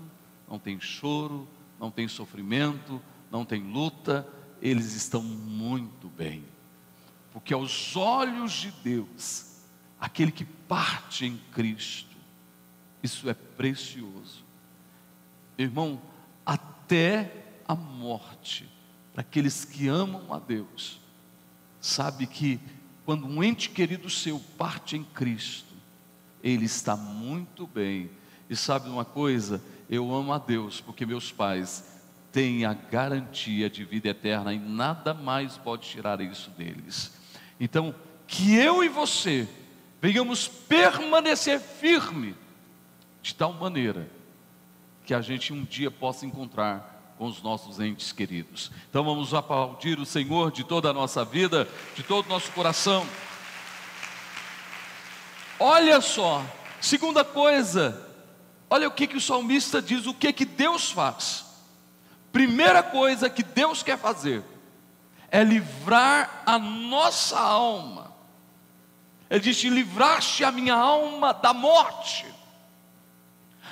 não 0.50 0.60
tem 0.60 0.80
choro, 0.82 1.48
não 1.80 1.90
tem 1.90 2.08
sofrimento, 2.08 3.02
não 3.32 3.46
tem 3.46 3.62
luta, 3.72 4.28
eles 4.62 4.94
estão 4.94 5.22
muito 5.22 6.10
bem. 6.10 6.44
Porque 7.32 7.54
aos 7.54 7.96
olhos 7.96 8.52
de 8.52 8.72
Deus, 8.84 9.49
aquele 10.00 10.32
que 10.32 10.46
parte 10.46 11.25
em 11.25 11.38
Cristo, 11.53 12.15
isso 13.03 13.29
é 13.29 13.34
precioso. 13.34 14.44
Irmão, 15.58 16.01
até 16.46 17.32
a 17.68 17.75
morte, 17.75 18.68
para 19.13 19.22
aqueles 19.22 19.65
que 19.65 19.88
amam 19.88 20.34
a 20.34 20.39
Deus, 20.39 21.00
sabe 21.82 22.25
que 22.25 22.60
quando 23.06 23.27
um 23.27 23.44
ente 23.44 23.70
querido 23.70 24.10
seu 24.10 24.39
parte 24.58 24.96
em 24.96 25.03
Cristo, 25.03 25.74
ele 26.44 26.65
está 26.65 26.96
muito 26.96 27.68
bem. 27.68 28.10
E 28.50 28.56
sabe 28.56 28.89
uma 28.89 29.06
coisa? 29.06 29.62
Eu 29.89 30.13
amo 30.13 30.32
a 30.32 30.38
Deus 30.38 30.79
porque 30.79 31.06
meus 31.06 31.32
pais 31.32 32.00
têm 32.32 32.65
a 32.65 32.74
garantia 32.74 33.70
de 33.70 33.84
vida 33.84 34.10
eterna 34.10 34.53
e 34.53 34.60
nada 34.60 35.13
mais 35.13 35.58
pode 35.58 35.88
tirar 35.88 36.22
isso 36.22 36.50
deles. 36.51 37.12
Então, 37.60 37.94
que 38.27 38.56
eu 38.56 38.84
e 38.84 38.89
você 38.89 39.48
venhamos 40.01 40.48
permanecer 40.48 41.60
firme 41.60 42.36
de 43.22 43.36
tal 43.36 43.53
maneira 43.53 44.10
que 45.06 45.13
a 45.13 45.22
gente 45.22 45.51
um 45.51 45.63
dia 45.63 45.89
possa 45.89 46.25
encontrar 46.25 47.13
com 47.18 47.25
os 47.25 47.41
nossos 47.41 47.79
entes 47.79 48.12
queridos. 48.12 48.72
Então 48.89 49.03
vamos 49.03 49.34
aplaudir 49.34 50.00
o 50.00 50.06
Senhor 50.06 50.51
de 50.51 50.63
toda 50.63 50.89
a 50.89 50.94
nossa 50.94 51.25
vida, 51.25 51.68
de 51.96 52.03
todo 52.03 52.25
o 52.25 52.29
nosso 52.29 52.51
coração. 52.51 53.06
Olha 55.60 56.00
só, 56.00 56.41
segunda 56.79 57.25
coisa, 57.25 58.08
olha 58.70 58.88
o 58.88 58.91
que, 58.91 59.06
que 59.06 59.18
o 59.18 59.22
salmista 59.22 59.82
diz, 59.82 60.06
o 60.06 60.13
que, 60.13 60.32
que 60.32 60.46
Deus 60.46 60.91
faz. 60.91 61.46
Primeira 62.32 62.82
coisa 62.82 63.29
que 63.29 63.44
Deus 63.44 63.84
quer 63.84 63.98
fazer 63.98 64.44
é 65.29 65.44
livrar 65.44 66.44
a 66.46 66.58
nossa 66.58 67.38
alma. 67.38 68.09
Ele 69.30 69.40
diz: 69.40 69.62
livraste 69.64 70.44
a 70.44 70.52
minha 70.52 70.76
alma 70.76 71.34
da 71.34 71.54
morte. 71.54 72.26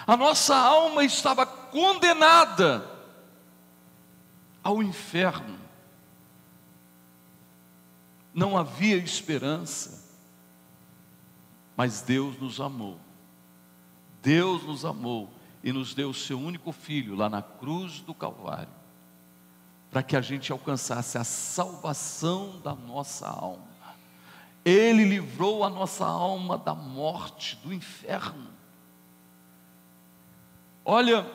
A 0.06 0.16
nossa 0.16 0.56
alma 0.56 1.04
estava 1.04 1.46
condenada 1.46 2.90
ao 4.64 4.84
inferno. 4.84 5.58
Não 8.34 8.58
havia 8.58 8.98
esperança. 8.98 10.06
Mas 11.76 12.02
Deus 12.02 12.40
nos 12.40 12.62
amou. 12.62 13.00
Deus 14.22 14.63
nos 14.63 14.86
amou 14.86 15.30
e 15.63 15.72
nos 15.72 15.93
deu 15.93 16.10
o 16.10 16.13
seu 16.13 16.39
único 16.39 16.72
filho 16.72 17.15
lá 17.15 17.30
na 17.30 17.41
cruz 17.41 18.00
do 18.00 18.13
Calvário, 18.13 18.74
para 19.91 20.02
que 20.04 20.15
a 20.15 20.22
gente 20.22 20.52
alcançasse 20.52 21.17
a 21.17 21.24
salvação 21.24 22.60
da 22.63 22.74
nossa 22.74 23.28
alma. 23.28 23.66
Ele 24.67 25.03
livrou 25.06 25.63
a 25.63 25.69
nossa 25.69 26.06
alma 26.06 26.58
da 26.58 26.73
morte, 26.75 27.58
do 27.63 27.73
inferno. 27.73 28.47
Olha, 30.84 31.25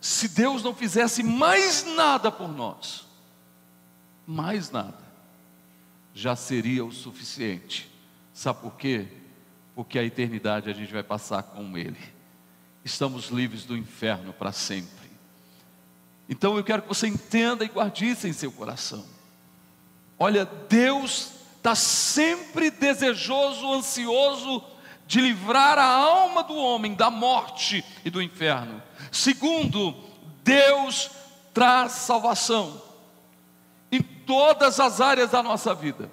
se 0.00 0.28
Deus 0.28 0.62
não 0.62 0.74
fizesse 0.74 1.22
mais 1.22 1.84
nada 1.96 2.30
por 2.30 2.48
nós, 2.48 3.06
mais 4.26 4.70
nada, 4.70 4.98
já 6.14 6.36
seria 6.36 6.84
o 6.84 6.92
suficiente. 6.92 7.90
Sabe 8.32 8.60
por 8.60 8.72
quê? 8.74 9.08
porque 9.76 9.98
a 9.98 10.02
eternidade 10.02 10.70
a 10.70 10.72
gente 10.72 10.90
vai 10.90 11.02
passar 11.02 11.42
com 11.42 11.76
Ele. 11.76 11.98
Estamos 12.82 13.26
livres 13.26 13.66
do 13.66 13.76
inferno 13.76 14.32
para 14.32 14.50
sempre. 14.50 15.10
Então 16.26 16.56
eu 16.56 16.64
quero 16.64 16.80
que 16.80 16.88
você 16.88 17.06
entenda 17.06 17.62
e 17.62 17.68
guarde 17.68 18.08
isso 18.08 18.26
em 18.26 18.32
seu 18.32 18.50
coração. 18.50 19.04
Olha, 20.18 20.46
Deus 20.46 21.32
está 21.66 21.74
sempre 21.74 22.70
desejoso, 22.70 23.72
ansioso 23.72 24.62
de 25.06 25.20
livrar 25.20 25.78
a 25.78 25.86
alma 25.86 26.42
do 26.42 26.56
homem 26.56 26.94
da 26.94 27.10
morte 27.10 27.84
e 28.04 28.10
do 28.10 28.22
inferno. 28.22 28.82
Segundo, 29.10 29.94
Deus 30.42 31.10
traz 31.52 31.92
salvação 31.92 32.82
em 33.90 34.02
todas 34.02 34.80
as 34.80 35.00
áreas 35.00 35.30
da 35.30 35.42
nossa 35.42 35.74
vida. 35.74 36.10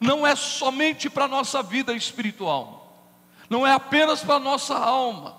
Não 0.00 0.26
é 0.26 0.36
somente 0.36 1.08
para 1.08 1.24
a 1.24 1.28
nossa 1.28 1.62
vida 1.62 1.92
espiritual 1.92 2.76
não 3.48 3.66
é 3.66 3.72
apenas 3.72 4.22
para 4.22 4.36
a 4.36 4.40
nossa 4.40 4.76
alma, 4.76 5.36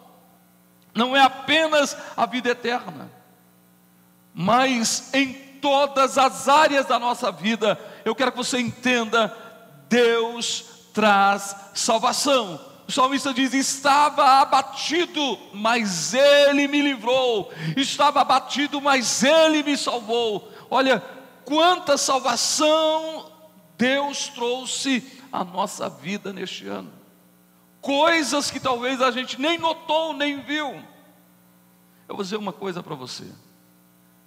não 0.93 1.15
é 1.15 1.21
apenas 1.21 1.95
a 2.15 2.25
vida 2.25 2.49
eterna, 2.49 3.11
mas 4.33 5.13
em 5.13 5.33
todas 5.61 6.17
as 6.17 6.47
áreas 6.47 6.85
da 6.85 6.99
nossa 6.99 7.31
vida, 7.31 7.79
eu 8.07 8.15
quero 8.15 8.31
que 8.31 8.37
você 8.37 8.59
entenda: 8.59 9.35
Deus 9.89 10.65
traz 10.93 11.55
salvação. 11.73 12.59
O 12.87 12.91
salmista 12.91 13.33
diz: 13.33 13.53
Estava 13.53 14.41
abatido, 14.41 15.37
mas 15.53 16.13
Ele 16.13 16.67
me 16.67 16.81
livrou, 16.81 17.51
estava 17.75 18.21
abatido, 18.21 18.81
mas 18.81 19.23
Ele 19.23 19.63
me 19.63 19.77
salvou. 19.77 20.51
Olha, 20.69 21.03
quanta 21.45 21.97
salvação 21.97 23.31
Deus 23.77 24.27
trouxe 24.29 25.03
à 25.31 25.43
nossa 25.43 25.89
vida 25.89 26.33
neste 26.33 26.67
ano 26.67 26.97
coisas 27.87 28.51
que 28.51 28.59
talvez 28.59 29.01
a 29.01 29.11
gente 29.11 29.39
nem 29.39 29.57
notou, 29.57 30.11
nem 30.11 30.41
viu. 30.41 30.83
Eu 32.05 32.15
vou 32.15 32.21
dizer 32.21 32.35
uma 32.35 32.51
coisa 32.51 32.83
para 32.83 32.95
você. 32.95 33.23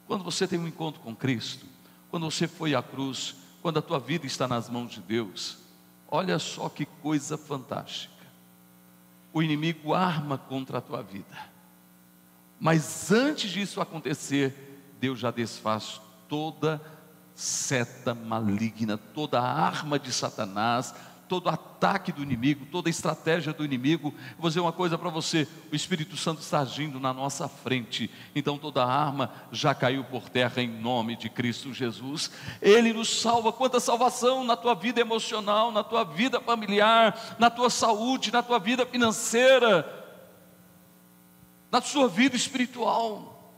Quando 0.07 0.25
você 0.25 0.49
tem 0.49 0.59
um 0.59 0.67
encontro 0.67 1.03
com 1.03 1.15
Cristo, 1.15 1.67
quando 2.11 2.25
você 2.31 2.49
foi 2.49 2.75
à 2.75 2.83
cruz, 2.83 3.35
quando 3.63 3.79
a 3.79 3.83
tua 3.83 3.99
vida 3.99 4.27
está 4.27 4.49
nas 4.49 4.69
mãos 4.69 4.93
de 4.93 5.01
Deus, 5.01 5.59
olha 6.09 6.39
só 6.39 6.69
que 6.69 6.87
coisa 6.87 7.37
fantástica. 7.37 8.15
O 9.33 9.43
inimigo 9.43 9.95
arma 9.95 10.39
contra 10.39 10.79
a 10.79 10.81
tua 10.81 11.03
vida. 11.03 11.51
Mas 12.59 13.11
antes 13.13 13.51
disso 13.51 13.81
acontecer, 13.81 14.93
Deus 15.01 15.19
já 15.19 15.31
desfaz 15.31 16.01
toda 16.29 16.81
seta 17.35 18.15
maligna, 18.15 18.99
toda 18.99 19.41
arma 19.41 19.99
de 19.99 20.13
Satanás, 20.13 20.95
todo 21.31 21.49
ataque 21.49 22.11
do 22.11 22.25
inimigo, 22.25 22.67
toda 22.67 22.91
estratégia 22.91 23.53
do 23.53 23.65
inimigo. 23.65 24.13
Vou 24.37 24.51
dizer 24.51 24.59
uma 24.59 24.73
coisa 24.73 24.99
para 24.99 25.09
você: 25.09 25.47
o 25.71 25.77
Espírito 25.77 26.17
Santo 26.17 26.43
está 26.43 26.59
agindo 26.59 26.99
na 26.99 27.15
nossa 27.15 27.47
frente, 27.49 28.11
então 28.35 28.59
toda 28.59 28.85
arma 28.85 29.33
já 29.53 29.73
caiu 29.73 30.03
por 30.03 30.29
terra 30.29 30.61
em 30.61 30.69
nome 30.69 31.15
de 31.15 31.31
Cristo 31.31 31.73
Jesus. 31.73 32.33
Ele 32.61 32.93
nos 32.93 33.21
salva. 33.21 33.53
Quanta 33.53 33.79
salvação 33.79 34.43
na 34.43 34.57
tua 34.57 34.75
vida 34.75 35.01
emocional, 35.01 35.71
na 35.71 35.85
tua 35.85 36.03
vida 36.03 36.41
familiar, 36.41 37.37
na 37.39 37.49
tua 37.49 37.71
saúde, 37.71 38.33
na 38.33 38.43
tua 38.43 38.59
vida 38.59 38.85
financeira, 38.85 39.89
na 41.71 41.81
sua 41.81 42.09
vida 42.09 42.35
espiritual. 42.35 43.55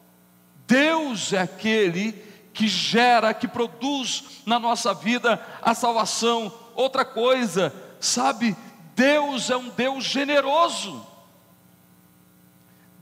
Deus 0.67 1.33
é 1.33 1.41
aquele 1.41 2.13
que 2.53 2.69
gera, 2.69 3.33
que 3.33 3.49
produz 3.49 4.43
na 4.45 4.59
nossa 4.59 4.93
vida 4.93 5.41
a 5.63 5.73
salvação 5.73 6.53
outra 6.75 7.05
coisa, 7.05 7.75
sabe? 8.01 8.57
Deus 8.95 9.51
é 9.51 9.57
um 9.57 9.69
Deus 9.71 10.05
generoso. 10.05 11.07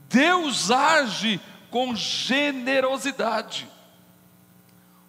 Deus 0.09 0.69
age 0.71 1.39
com 1.69 1.95
generosidade. 1.95 3.67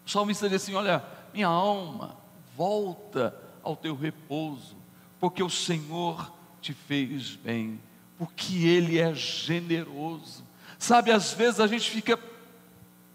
O 0.07 0.11
salmista 0.11 0.49
diz 0.49 0.63
assim: 0.63 0.75
Olha, 0.75 1.05
minha 1.33 1.49
alma, 1.49 2.17
volta 2.57 3.35
ao 3.63 3.77
teu 3.77 3.95
repouso, 3.95 4.77
porque 5.19 5.43
o 5.43 5.51
Senhor 5.51 6.33
te 6.61 6.73
fez 6.73 7.37
bem, 7.37 7.81
porque 8.19 8.67
Ele 8.67 8.99
é 8.99 9.15
generoso. 9.15 10.45
Sabe, 10.79 11.11
às 11.11 11.33
vezes 11.33 11.61
a 11.61 11.67
gente 11.67 11.89
fica 11.91 12.19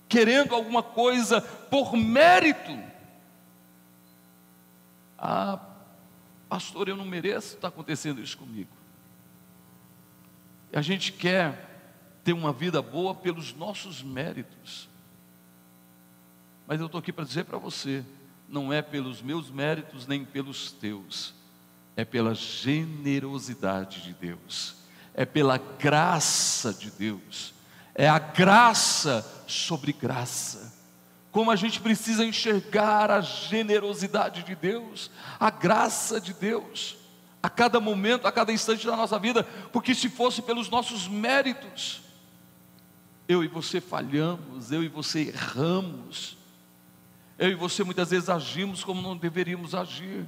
querendo 0.07 0.55
alguma 0.55 0.81
coisa 0.81 1.41
por 1.41 1.95
mérito, 1.95 2.77
ah, 5.17 5.59
pastor, 6.47 6.87
eu 6.87 6.95
não 6.95 7.05
mereço, 7.05 7.55
está 7.55 7.67
acontecendo 7.67 8.21
isso 8.21 8.37
comigo. 8.37 8.69
que 10.71 10.77
a 10.77 10.81
gente 10.81 11.11
quer 11.11 11.67
ter 12.23 12.33
uma 12.33 12.53
vida 12.53 12.81
boa 12.81 13.15
pelos 13.15 13.53
nossos 13.53 14.03
méritos. 14.03 14.87
Mas 16.67 16.79
eu 16.79 16.85
estou 16.85 16.99
aqui 16.99 17.13
para 17.13 17.23
dizer 17.23 17.45
para 17.45 17.57
você: 17.57 18.03
não 18.47 18.71
é 18.71 18.81
pelos 18.81 19.21
meus 19.21 19.49
méritos 19.49 20.05
nem 20.05 20.23
pelos 20.23 20.71
teus, 20.71 21.33
é 21.95 22.03
pela 22.05 22.35
generosidade 22.35 24.01
de 24.01 24.13
Deus, 24.13 24.75
é 25.13 25.25
pela 25.25 25.57
graça 25.57 26.73
de 26.73 26.91
Deus, 26.91 27.53
é 27.95 28.07
a 28.07 28.19
graça 28.19 29.43
sobre 29.47 29.93
graça. 29.93 30.76
Como 31.37 31.51
a 31.51 31.55
gente 31.55 31.79
precisa 31.79 32.25
enxergar 32.25 33.11
a 33.11 33.21
generosidade 33.21 34.41
de 34.41 34.55
Deus, 34.55 35.11
a 35.39 35.51
graça 35.51 36.19
de 36.19 36.33
Deus, 36.33 36.97
a 37.43 37.47
cada 37.47 37.79
momento, 37.79 38.27
a 38.27 38.31
cada 38.31 38.51
instante 38.51 38.87
da 38.87 38.95
nossa 38.95 39.19
vida, 39.19 39.43
porque 39.71 39.93
se 39.93 40.09
fosse 40.09 40.41
pelos 40.41 40.67
nossos 40.67 41.07
méritos, 41.07 42.01
eu 43.27 43.43
e 43.43 43.47
você 43.47 43.79
falhamos, 43.79 44.71
eu 44.71 44.83
e 44.83 44.87
você 44.87 45.27
erramos, 45.27 46.35
eu 47.37 47.51
e 47.51 47.53
você 47.53 47.83
muitas 47.83 48.09
vezes 48.09 48.29
agimos 48.29 48.83
como 48.83 48.99
não 48.99 49.15
deveríamos 49.15 49.75
agir, 49.75 50.27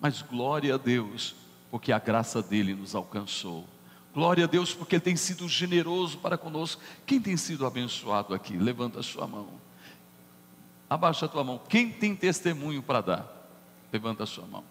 mas 0.00 0.22
glória 0.22 0.76
a 0.76 0.78
Deus, 0.78 1.34
porque 1.70 1.92
a 1.92 1.98
graça 1.98 2.40
dele 2.40 2.74
nos 2.74 2.94
alcançou. 2.94 3.68
Glória 4.14 4.44
a 4.44 4.48
Deus, 4.48 4.72
porque 4.72 4.94
Ele 4.94 5.02
tem 5.02 5.14
sido 5.14 5.46
generoso 5.46 6.16
para 6.16 6.38
conosco. 6.38 6.80
Quem 7.04 7.20
tem 7.20 7.36
sido 7.36 7.66
abençoado 7.66 8.32
aqui? 8.32 8.56
Levanta 8.56 9.00
a 9.00 9.02
sua 9.02 9.26
mão. 9.26 9.61
Abaixa 10.92 11.24
a 11.24 11.28
tua 11.28 11.42
mão. 11.42 11.58
Quem 11.70 11.88
tem 11.88 12.14
testemunho 12.14 12.82
para 12.82 13.00
dar? 13.00 13.48
Levanta 13.90 14.24
a 14.24 14.26
sua 14.26 14.46
mão. 14.46 14.62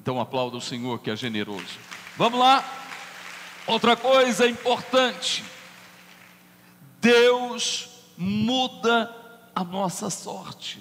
Então 0.00 0.20
aplauda 0.20 0.56
o 0.56 0.60
Senhor 0.60 1.00
que 1.00 1.10
é 1.10 1.16
generoso. 1.16 1.80
Vamos 2.16 2.38
lá. 2.38 2.64
Outra 3.66 3.96
coisa 3.96 4.46
importante. 4.48 5.44
Deus 7.00 7.88
muda 8.16 9.12
a 9.52 9.64
nossa 9.64 10.10
sorte. 10.10 10.80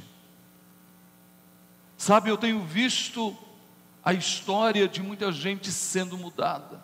Sabe, 1.98 2.30
eu 2.30 2.38
tenho 2.38 2.64
visto 2.64 3.36
a 4.04 4.14
história 4.14 4.88
de 4.88 5.02
muita 5.02 5.32
gente 5.32 5.72
sendo 5.72 6.20
mudada, 6.20 6.80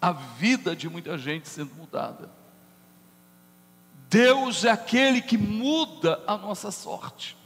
a 0.00 0.12
vida 0.12 0.74
de 0.74 0.88
muita 0.88 1.18
gente 1.18 1.46
sendo 1.46 1.74
mudada. 1.74 2.30
Deus 4.10 4.64
é 4.64 4.70
aquele 4.70 5.22
que 5.22 5.38
muda 5.38 6.20
a 6.26 6.36
nossa 6.36 6.72
sorte. 6.72 7.36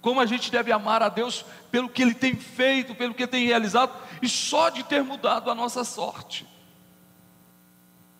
Como 0.00 0.20
a 0.20 0.26
gente 0.26 0.50
deve 0.50 0.72
amar 0.72 1.00
a 1.00 1.08
Deus 1.08 1.44
pelo 1.70 1.88
que 1.88 2.02
Ele 2.02 2.12
tem 2.12 2.34
feito, 2.34 2.92
pelo 2.92 3.14
que 3.14 3.24
tem 3.24 3.46
realizado, 3.46 3.96
e 4.20 4.28
só 4.28 4.68
de 4.68 4.82
ter 4.82 5.04
mudado 5.04 5.48
a 5.48 5.54
nossa 5.54 5.84
sorte. 5.84 6.44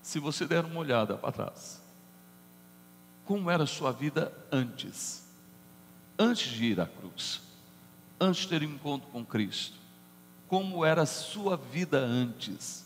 Se 0.00 0.20
você 0.20 0.46
der 0.46 0.64
uma 0.64 0.78
olhada 0.78 1.16
para 1.16 1.32
trás, 1.32 1.82
como 3.24 3.50
era 3.50 3.64
a 3.64 3.66
sua 3.66 3.90
vida 3.90 4.32
antes, 4.52 5.26
antes 6.16 6.52
de 6.52 6.66
ir 6.66 6.80
à 6.80 6.86
cruz, 6.86 7.42
antes 8.20 8.42
de 8.42 8.48
ter 8.48 8.62
um 8.62 8.74
encontro 8.74 9.08
com 9.10 9.24
Cristo, 9.24 9.76
como 10.46 10.84
era 10.84 11.02
a 11.02 11.06
sua 11.06 11.56
vida 11.56 11.98
antes. 11.98 12.85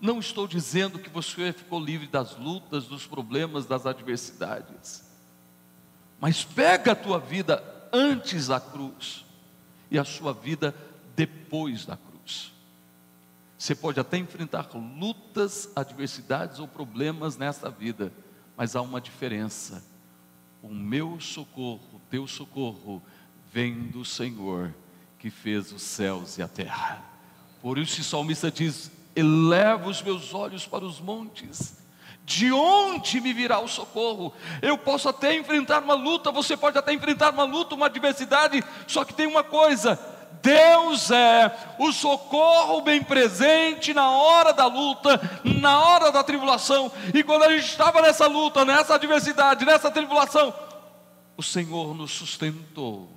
Não 0.00 0.18
estou 0.18 0.46
dizendo 0.46 0.98
que 0.98 1.08
você 1.08 1.52
ficou 1.52 1.80
livre 1.80 2.06
das 2.06 2.36
lutas, 2.36 2.86
dos 2.86 3.06
problemas, 3.06 3.66
das 3.66 3.86
adversidades, 3.86 5.04
mas 6.20 6.44
pega 6.44 6.92
a 6.92 6.96
tua 6.96 7.18
vida 7.18 7.62
antes 7.92 8.48
da 8.48 8.60
cruz 8.60 9.24
e 9.90 9.98
a 9.98 10.04
sua 10.04 10.32
vida 10.32 10.74
depois 11.14 11.86
da 11.86 11.96
cruz. 11.96 12.52
Você 13.58 13.74
pode 13.74 13.98
até 13.98 14.18
enfrentar 14.18 14.68
lutas, 14.74 15.70
adversidades 15.74 16.58
ou 16.58 16.68
problemas 16.68 17.38
nesta 17.38 17.70
vida, 17.70 18.12
mas 18.56 18.76
há 18.76 18.82
uma 18.82 19.00
diferença. 19.00 19.82
O 20.62 20.68
meu 20.68 21.18
socorro, 21.20 21.80
o 21.94 22.00
teu 22.10 22.26
socorro, 22.26 23.02
vem 23.50 23.84
do 23.84 24.04
Senhor 24.04 24.74
que 25.18 25.30
fez 25.30 25.72
os 25.72 25.82
céus 25.82 26.36
e 26.36 26.42
a 26.42 26.48
terra. 26.48 27.02
Por 27.62 27.78
isso 27.78 28.00
o 28.00 28.04
salmista 28.04 28.50
diz: 28.50 28.90
eleva 29.16 29.88
os 29.88 30.02
meus 30.02 30.34
olhos 30.34 30.66
para 30.66 30.84
os 30.84 31.00
montes. 31.00 31.78
De 32.24 32.52
onde 32.52 33.20
me 33.20 33.32
virá 33.32 33.60
o 33.60 33.68
socorro? 33.68 34.32
Eu 34.60 34.76
posso 34.76 35.08
até 35.08 35.34
enfrentar 35.34 35.82
uma 35.82 35.94
luta, 35.94 36.30
você 36.30 36.56
pode 36.56 36.76
até 36.76 36.92
enfrentar 36.92 37.32
uma 37.32 37.44
luta, 37.44 37.74
uma 37.74 37.86
adversidade, 37.86 38.62
só 38.86 39.04
que 39.04 39.14
tem 39.14 39.26
uma 39.26 39.44
coisa: 39.44 39.98
Deus 40.42 41.10
é 41.10 41.56
o 41.78 41.92
socorro 41.92 42.80
bem 42.80 43.02
presente 43.02 43.94
na 43.94 44.10
hora 44.10 44.52
da 44.52 44.66
luta, 44.66 45.20
na 45.44 45.78
hora 45.78 46.10
da 46.10 46.22
tribulação. 46.22 46.90
E 47.14 47.22
quando 47.22 47.44
a 47.44 47.50
gente 47.50 47.68
estava 47.68 48.02
nessa 48.02 48.26
luta, 48.26 48.64
nessa 48.64 48.96
adversidade, 48.96 49.64
nessa 49.64 49.90
tribulação, 49.90 50.52
o 51.36 51.42
Senhor 51.42 51.94
nos 51.94 52.10
sustentou 52.10 53.08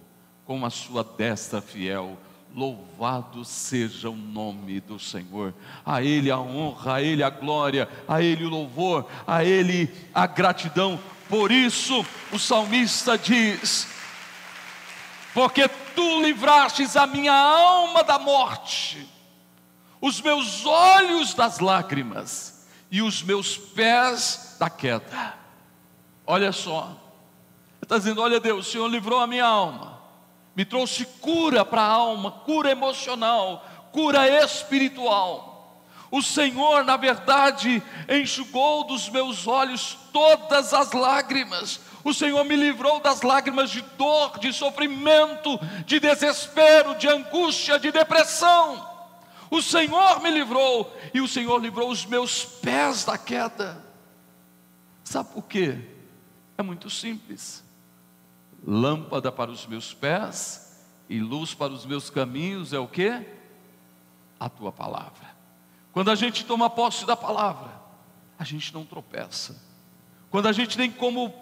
com 0.45 0.63
a 0.65 0.69
sua 0.69 1.03
destra 1.03 1.61
fiel. 1.61 2.17
Louvado 2.55 3.45
seja 3.45 4.09
o 4.09 4.15
nome 4.15 4.79
do 4.79 4.99
Senhor, 4.99 5.53
a 5.85 6.01
Ele 6.01 6.31
a 6.31 6.39
honra, 6.39 6.95
a 6.95 7.01
Ele 7.01 7.23
a 7.23 7.29
glória, 7.29 7.87
a 8.07 8.21
Ele 8.21 8.43
o 8.43 8.49
louvor, 8.49 9.07
a 9.25 9.43
Ele 9.43 9.89
a 10.13 10.25
gratidão. 10.25 10.99
Por 11.29 11.51
isso 11.51 12.03
o 12.31 12.39
salmista 12.39 13.17
diz: 13.17 13.87
Porque 15.33 15.67
tu 15.67 16.21
livrastes 16.21 16.95
a 16.97 17.05
minha 17.05 17.33
alma 17.33 18.03
da 18.03 18.17
morte, 18.17 19.07
os 20.01 20.19
meus 20.19 20.65
olhos 20.65 21.35
das 21.35 21.59
lágrimas 21.59 22.67
e 22.89 23.01
os 23.01 23.21
meus 23.21 23.57
pés 23.57 24.55
da 24.59 24.69
queda. 24.69 25.35
Olha 26.25 26.51
só, 26.51 26.97
está 27.81 27.97
dizendo: 27.97 28.21
Olha 28.21 28.39
Deus, 28.39 28.67
o 28.67 28.71
Senhor 28.71 28.87
livrou 28.87 29.19
a 29.19 29.27
minha 29.27 29.45
alma, 29.45 29.98
me 30.59 30.65
trouxe 30.65 31.05
cura 31.05 31.63
para 31.63 31.81
a 31.81 31.85
alma, 31.85 32.31
cura 32.31 32.69
emocional, 32.69 33.65
cura 33.93 34.27
espiritual. 34.43 35.81
O 36.11 36.21
Senhor, 36.21 36.83
na 36.83 36.97
verdade, 36.97 37.81
enxugou 38.09 38.83
dos 38.83 39.07
meus 39.07 39.47
olhos 39.47 39.97
todas 40.11 40.73
as 40.73 40.91
lágrimas, 40.91 41.79
o 42.03 42.13
Senhor 42.13 42.43
me 42.43 42.57
livrou 42.57 42.99
das 42.99 43.21
lágrimas 43.21 43.69
de 43.69 43.79
dor, 43.97 44.37
de 44.37 44.51
sofrimento, 44.51 45.57
de 45.85 45.97
desespero, 45.97 46.93
de 46.95 47.07
angústia, 47.07 47.79
de 47.79 47.89
depressão. 47.89 48.85
O 49.49 49.61
Senhor 49.61 50.21
me 50.21 50.29
livrou 50.29 50.93
e 51.13 51.21
o 51.21 51.27
Senhor 51.29 51.57
livrou 51.61 51.89
os 51.89 52.05
meus 52.05 52.43
pés 52.43 53.05
da 53.05 53.17
queda. 53.17 53.81
Sabe 55.05 55.29
por 55.29 55.43
quê? 55.43 55.77
É 56.57 56.61
muito 56.61 56.89
simples. 56.89 57.63
Lâmpada 58.65 59.31
para 59.31 59.51
os 59.51 59.65
meus 59.65 59.93
pés 59.93 60.85
e 61.09 61.19
luz 61.19 61.53
para 61.53 61.73
os 61.73 61.85
meus 61.85 62.09
caminhos 62.09 62.73
é 62.73 62.79
o 62.79 62.87
que? 62.87 63.25
A 64.39 64.49
tua 64.49 64.71
palavra. 64.71 65.29
Quando 65.91 66.11
a 66.11 66.15
gente 66.15 66.45
toma 66.45 66.69
posse 66.69 67.05
da 67.05 67.15
palavra, 67.15 67.71
a 68.37 68.43
gente 68.43 68.73
não 68.73 68.85
tropeça. 68.85 69.61
Quando 70.29 70.47
a 70.47 70.51
gente 70.51 70.77
tem 70.77 70.91
como 70.91 71.33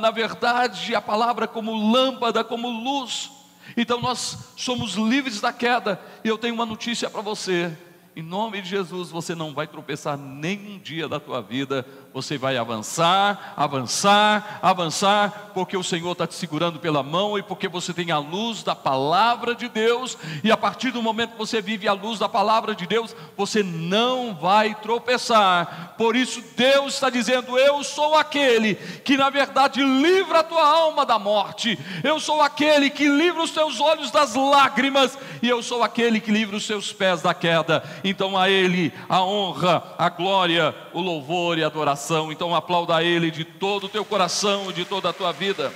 na 0.00 0.10
verdade, 0.10 0.94
a 0.94 1.00
palavra 1.00 1.48
como 1.48 1.72
lâmpada, 1.90 2.44
como 2.44 2.68
luz. 2.68 3.30
Então 3.76 4.00
nós 4.00 4.36
somos 4.56 4.94
livres 4.94 5.40
da 5.40 5.52
queda. 5.52 6.00
E 6.24 6.28
eu 6.28 6.36
tenho 6.36 6.54
uma 6.54 6.66
notícia 6.66 7.08
para 7.08 7.22
você. 7.22 7.76
Em 8.14 8.22
nome 8.22 8.60
de 8.60 8.68
Jesus, 8.68 9.08
você 9.08 9.34
não 9.34 9.54
vai 9.54 9.66
tropeçar 9.66 10.18
nenhum 10.18 10.78
dia 10.78 11.08
da 11.08 11.20
tua 11.20 11.40
vida 11.40 11.86
você 12.12 12.36
vai 12.36 12.56
avançar, 12.56 13.54
avançar, 13.56 14.58
avançar, 14.60 15.50
porque 15.54 15.76
o 15.76 15.84
Senhor 15.84 16.12
está 16.12 16.26
te 16.26 16.34
segurando 16.34 16.80
pela 16.80 17.02
mão 17.02 17.38
e 17.38 17.42
porque 17.42 17.68
você 17.68 17.92
tem 17.94 18.10
a 18.10 18.18
luz 18.18 18.62
da 18.62 18.74
palavra 18.74 19.54
de 19.54 19.68
Deus, 19.68 20.18
e 20.42 20.50
a 20.50 20.56
partir 20.56 20.90
do 20.90 21.02
momento 21.02 21.32
que 21.32 21.38
você 21.38 21.62
vive 21.62 21.86
a 21.86 21.92
luz 21.92 22.18
da 22.18 22.28
palavra 22.28 22.74
de 22.74 22.86
Deus, 22.86 23.14
você 23.36 23.62
não 23.62 24.34
vai 24.34 24.74
tropeçar. 24.74 25.94
Por 25.96 26.16
isso, 26.16 26.42
Deus 26.56 26.94
está 26.94 27.10
dizendo: 27.10 27.56
Eu 27.56 27.84
sou 27.84 28.16
aquele 28.16 28.74
que, 28.74 29.16
na 29.16 29.30
verdade, 29.30 29.82
livra 29.82 30.40
a 30.40 30.44
tua 30.44 30.66
alma 30.66 31.06
da 31.06 31.18
morte, 31.18 31.78
eu 32.02 32.18
sou 32.18 32.42
aquele 32.42 32.90
que 32.90 33.08
livra 33.08 33.42
os 33.42 33.52
teus 33.52 33.80
olhos 33.80 34.10
das 34.10 34.34
lágrimas, 34.34 35.16
e 35.40 35.48
eu 35.48 35.62
sou 35.62 35.82
aquele 35.82 36.20
que 36.20 36.32
livra 36.32 36.56
os 36.56 36.66
seus 36.66 36.92
pés 36.92 37.22
da 37.22 37.32
queda. 37.34 37.84
Então, 38.02 38.36
a 38.36 38.50
Ele 38.50 38.92
a 39.08 39.22
honra, 39.22 39.94
a 39.96 40.08
glória, 40.08 40.74
o 40.92 41.00
louvor 41.00 41.58
e 41.58 41.62
a 41.62 41.66
adoração 41.66 41.99
coração. 42.00 42.32
Então 42.32 42.54
aplauda 42.54 43.02
Ele 43.02 43.30
de 43.30 43.44
todo 43.44 43.84
o 43.84 43.88
teu 43.88 44.04
coração, 44.04 44.72
de 44.72 44.84
toda 44.84 45.10
a 45.10 45.12
tua 45.12 45.32
vida. 45.32 45.72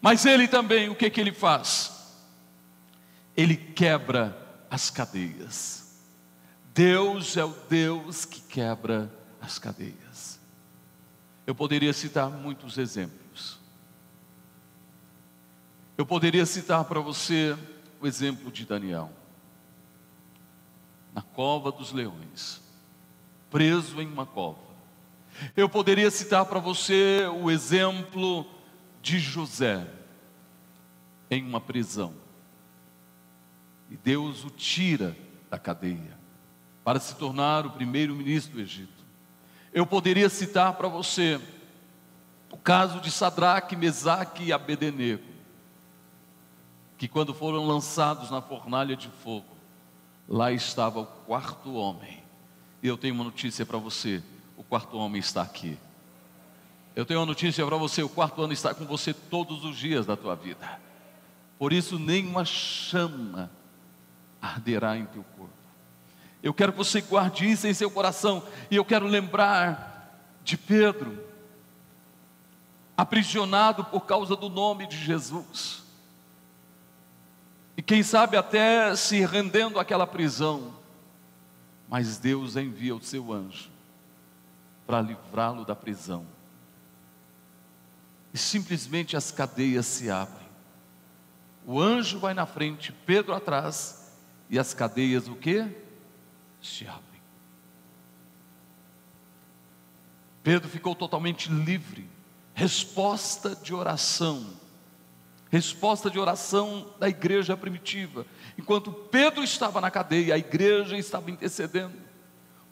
Mas 0.00 0.26
Ele 0.26 0.48
também, 0.48 0.88
o 0.88 0.96
que, 0.96 1.08
que 1.08 1.20
Ele 1.20 1.32
faz? 1.32 1.92
Ele 3.36 3.56
quebra 3.56 4.36
as 4.68 4.90
cadeias. 4.90 6.00
Deus 6.74 7.36
é 7.36 7.44
o 7.44 7.54
Deus 7.68 8.24
que 8.24 8.40
quebra 8.40 9.12
as 9.40 9.58
cadeias. 9.58 10.40
Eu 11.46 11.54
poderia 11.54 11.92
citar 11.92 12.28
muitos 12.28 12.78
exemplos. 12.78 13.58
Eu 15.96 16.06
poderia 16.06 16.46
citar 16.46 16.84
para 16.84 17.00
você 17.00 17.56
o 18.00 18.06
exemplo 18.06 18.50
de 18.50 18.64
Daniel, 18.64 19.12
na 21.14 21.22
cova 21.22 21.70
dos 21.70 21.92
leões, 21.92 22.60
preso 23.50 24.00
em 24.00 24.06
uma 24.06 24.26
cova. 24.26 24.58
Eu 25.56 25.68
poderia 25.68 26.10
citar 26.10 26.44
para 26.46 26.58
você 26.58 27.26
o 27.42 27.50
exemplo 27.50 28.46
de 29.00 29.18
José, 29.18 29.86
em 31.30 31.44
uma 31.44 31.60
prisão. 31.60 32.14
E 33.90 33.96
Deus 33.96 34.44
o 34.44 34.50
tira 34.50 35.16
da 35.50 35.58
cadeia 35.58 36.16
para 36.84 36.98
se 36.98 37.14
tornar 37.16 37.66
o 37.66 37.70
primeiro 37.70 38.14
ministro 38.14 38.54
do 38.54 38.60
Egito. 38.60 39.02
Eu 39.72 39.86
poderia 39.86 40.28
citar 40.28 40.74
para 40.74 40.88
você 40.88 41.40
o 42.50 42.56
caso 42.56 43.00
de 43.00 43.10
Sadraque, 43.10 43.76
Mesaque 43.76 44.44
e 44.44 44.52
Abednego, 44.52 45.22
que 46.98 47.08
quando 47.08 47.32
foram 47.32 47.66
lançados 47.66 48.30
na 48.30 48.42
fornalha 48.42 48.94
de 48.94 49.08
fogo, 49.22 49.51
lá 50.28 50.52
estava 50.52 51.00
o 51.00 51.06
quarto 51.06 51.74
homem. 51.74 52.22
E 52.82 52.88
eu 52.88 52.96
tenho 52.96 53.14
uma 53.14 53.24
notícia 53.24 53.64
para 53.64 53.78
você: 53.78 54.22
o 54.56 54.62
quarto 54.62 54.96
homem 54.96 55.20
está 55.20 55.42
aqui. 55.42 55.78
Eu 56.94 57.06
tenho 57.06 57.20
uma 57.20 57.26
notícia 57.26 57.64
para 57.64 57.76
você: 57.76 58.02
o 58.02 58.08
quarto 58.08 58.42
ano 58.42 58.52
está 58.52 58.74
com 58.74 58.84
você 58.84 59.14
todos 59.14 59.64
os 59.64 59.76
dias 59.76 60.06
da 60.06 60.16
tua 60.16 60.34
vida. 60.34 60.80
Por 61.58 61.72
isso, 61.72 61.98
nenhuma 61.98 62.44
chama 62.44 63.50
arderá 64.40 64.96
em 64.96 65.06
teu 65.06 65.24
corpo. 65.36 65.52
Eu 66.42 66.52
quero 66.52 66.72
que 66.72 66.78
você 66.78 67.00
guarde 67.00 67.48
isso 67.48 67.68
em 67.68 67.74
seu 67.74 67.90
coração. 67.90 68.42
E 68.68 68.74
eu 68.74 68.84
quero 68.84 69.06
lembrar 69.06 70.18
de 70.42 70.56
Pedro, 70.56 71.24
aprisionado 72.96 73.84
por 73.84 74.00
causa 74.00 74.34
do 74.34 74.48
nome 74.48 74.88
de 74.88 74.96
Jesus. 74.96 75.81
E 77.76 77.82
quem 77.82 78.02
sabe 78.02 78.36
até 78.36 78.94
se 78.96 79.24
rendendo 79.24 79.78
àquela 79.78 80.06
prisão. 80.06 80.74
Mas 81.88 82.18
Deus 82.18 82.56
envia 82.56 82.94
o 82.94 83.02
seu 83.02 83.32
anjo 83.32 83.70
para 84.86 85.00
livrá-lo 85.00 85.64
da 85.64 85.74
prisão. 85.74 86.26
E 88.32 88.38
simplesmente 88.38 89.16
as 89.16 89.30
cadeias 89.30 89.86
se 89.86 90.10
abrem. 90.10 90.48
O 91.66 91.80
anjo 91.80 92.18
vai 92.18 92.34
na 92.34 92.46
frente, 92.46 92.92
Pedro 93.06 93.34
atrás, 93.34 94.10
e 94.50 94.58
as 94.58 94.74
cadeias 94.74 95.28
o 95.28 95.34
que? 95.34 95.66
Se 96.62 96.86
abrem. 96.86 97.02
Pedro 100.42 100.68
ficou 100.68 100.94
totalmente 100.94 101.50
livre. 101.50 102.08
Resposta 102.54 103.54
de 103.54 103.72
oração. 103.72 104.61
Resposta 105.52 106.10
de 106.10 106.18
oração 106.18 106.94
da 106.98 107.10
igreja 107.10 107.54
primitiva. 107.54 108.24
Enquanto 108.56 108.90
Pedro 108.90 109.44
estava 109.44 109.82
na 109.82 109.90
cadeia, 109.90 110.34
a 110.34 110.38
igreja 110.38 110.96
estava 110.96 111.30
intercedendo. 111.30 111.92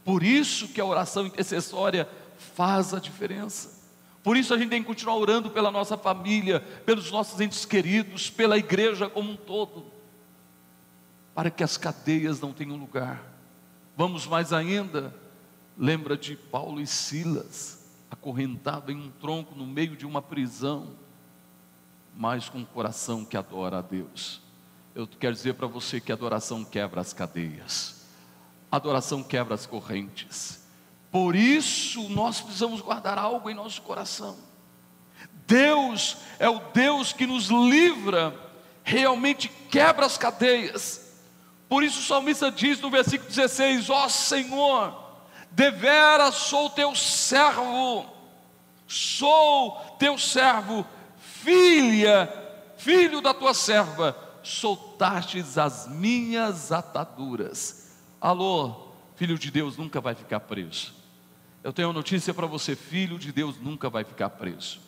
Por 0.02 0.22
isso 0.22 0.66
que 0.68 0.80
a 0.80 0.84
oração 0.86 1.26
intercessória 1.26 2.08
faz 2.56 2.94
a 2.94 2.98
diferença. 2.98 3.78
Por 4.22 4.34
isso 4.34 4.54
a 4.54 4.56
gente 4.56 4.70
tem 4.70 4.80
que 4.80 4.86
continuar 4.86 5.16
orando 5.16 5.50
pela 5.50 5.70
nossa 5.70 5.98
família, 5.98 6.60
pelos 6.86 7.10
nossos 7.10 7.38
entes 7.38 7.66
queridos, 7.66 8.30
pela 8.30 8.56
igreja 8.56 9.10
como 9.10 9.32
um 9.32 9.36
todo, 9.36 9.84
para 11.34 11.50
que 11.50 11.62
as 11.62 11.76
cadeias 11.76 12.40
não 12.40 12.54
tenham 12.54 12.76
lugar. 12.76 13.22
Vamos 13.94 14.26
mais 14.26 14.54
ainda, 14.54 15.14
lembra 15.76 16.16
de 16.16 16.34
Paulo 16.34 16.80
e 16.80 16.86
Silas, 16.86 17.86
acorrentado 18.10 18.90
em 18.90 18.96
um 18.96 19.10
tronco 19.10 19.54
no 19.54 19.66
meio 19.66 19.94
de 19.94 20.06
uma 20.06 20.22
prisão, 20.22 20.88
mas 22.20 22.50
com 22.50 22.58
um 22.58 22.64
coração 22.66 23.24
que 23.24 23.34
adora 23.34 23.78
a 23.78 23.80
Deus. 23.80 24.42
Eu 24.94 25.06
quero 25.06 25.32
dizer 25.32 25.54
para 25.54 25.66
você 25.66 26.02
que 26.02 26.12
adoração 26.12 26.62
quebra 26.62 27.00
as 27.00 27.14
cadeias, 27.14 28.04
adoração 28.70 29.22
quebra 29.22 29.54
as 29.54 29.64
correntes. 29.64 30.62
Por 31.10 31.34
isso 31.34 32.10
nós 32.10 32.38
precisamos 32.38 32.82
guardar 32.82 33.16
algo 33.16 33.48
em 33.48 33.54
nosso 33.54 33.80
coração. 33.80 34.36
Deus 35.46 36.18
é 36.38 36.46
o 36.46 36.58
Deus 36.74 37.14
que 37.14 37.26
nos 37.26 37.46
livra, 37.46 38.38
realmente 38.84 39.48
quebra 39.70 40.04
as 40.04 40.18
cadeias. 40.18 41.16
Por 41.70 41.82
isso 41.82 42.00
o 42.00 42.04
salmista 42.04 42.52
diz 42.52 42.82
no 42.82 42.90
versículo 42.90 43.30
16: 43.30 43.88
Ó 43.88 44.04
oh 44.04 44.08
Senhor, 44.10 44.94
deveras 45.52 46.34
sou 46.34 46.68
teu 46.68 46.94
servo, 46.94 48.04
sou 48.86 49.96
teu 49.98 50.18
servo, 50.18 50.86
filha, 51.42 52.28
filho 52.76 53.20
da 53.20 53.32
tua 53.32 53.54
serva, 53.54 54.16
soltastes 54.42 55.58
as 55.58 55.88
minhas 55.88 56.72
ataduras. 56.72 57.96
Alô, 58.20 58.88
filho 59.16 59.38
de 59.38 59.50
Deus 59.50 59.76
nunca 59.76 60.00
vai 60.00 60.14
ficar 60.14 60.40
preso. 60.40 60.94
Eu 61.62 61.72
tenho 61.72 61.88
uma 61.88 61.94
notícia 61.94 62.32
para 62.32 62.46
você: 62.46 62.74
filho 62.74 63.18
de 63.18 63.32
Deus 63.32 63.56
nunca 63.60 63.88
vai 63.88 64.04
ficar 64.04 64.30
preso. 64.30 64.80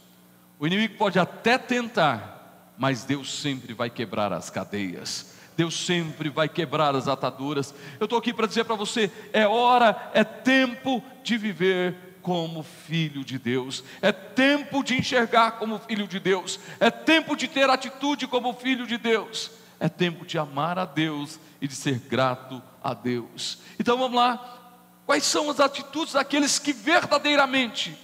O 0.59 0.67
inimigo 0.67 0.97
pode 0.97 1.19
até 1.19 1.59
tentar, 1.59 2.73
mas 2.79 3.05
Deus 3.05 3.41
sempre 3.41 3.75
vai 3.75 3.91
quebrar 3.91 4.33
as 4.33 4.49
cadeias. 4.49 5.32
Deus 5.57 5.75
sempre 5.75 6.29
vai 6.29 6.49
quebrar 6.49 6.95
as 6.95 7.09
ataduras. 7.09 7.75
Eu 8.01 8.05
estou 8.05 8.19
aqui 8.19 8.33
para 8.33 8.47
dizer 8.47 8.65
para 8.65 8.75
você: 8.75 9.11
é 9.33 9.47
hora, 9.47 10.11
é 10.15 10.25
tempo 10.25 11.03
de 11.23 11.37
viver 11.37 12.19
como 12.23 12.63
filho 12.63 13.25
de 13.25 13.39
Deus, 13.39 13.83
é 14.01 14.13
tempo 14.13 14.85
de 14.85 14.97
enxergar 14.97 15.53
como 15.53 15.79
filho 15.79 16.07
de 16.07 16.21
Deus, 16.21 16.61
é 16.79 16.91
tempo 16.91 17.37
de 17.37 17.49
ter 17.49 17.69
atitude 17.69 18.27
como 18.27 18.55
filho 18.55 18.87
de 18.87 18.97
Deus, 18.97 19.51
é 19.81 19.89
tempo 19.89 20.25
de 20.25 20.39
amar 20.39 20.79
a 20.79 20.85
Deus 20.85 21.41
e 21.61 21.67
de 21.67 21.75
ser 21.75 21.99
grato 21.99 22.63
a 22.83 22.95
Deus. 22.95 23.59
Então 23.79 23.99
vamos 23.99 24.17
lá, 24.17 24.63
Quais 25.07 25.25
são 25.25 25.51
as 25.51 25.61
atitudes 25.61 26.15
daqueles 26.15 26.59
que 26.59 26.73
verdadeiramente 26.73 27.97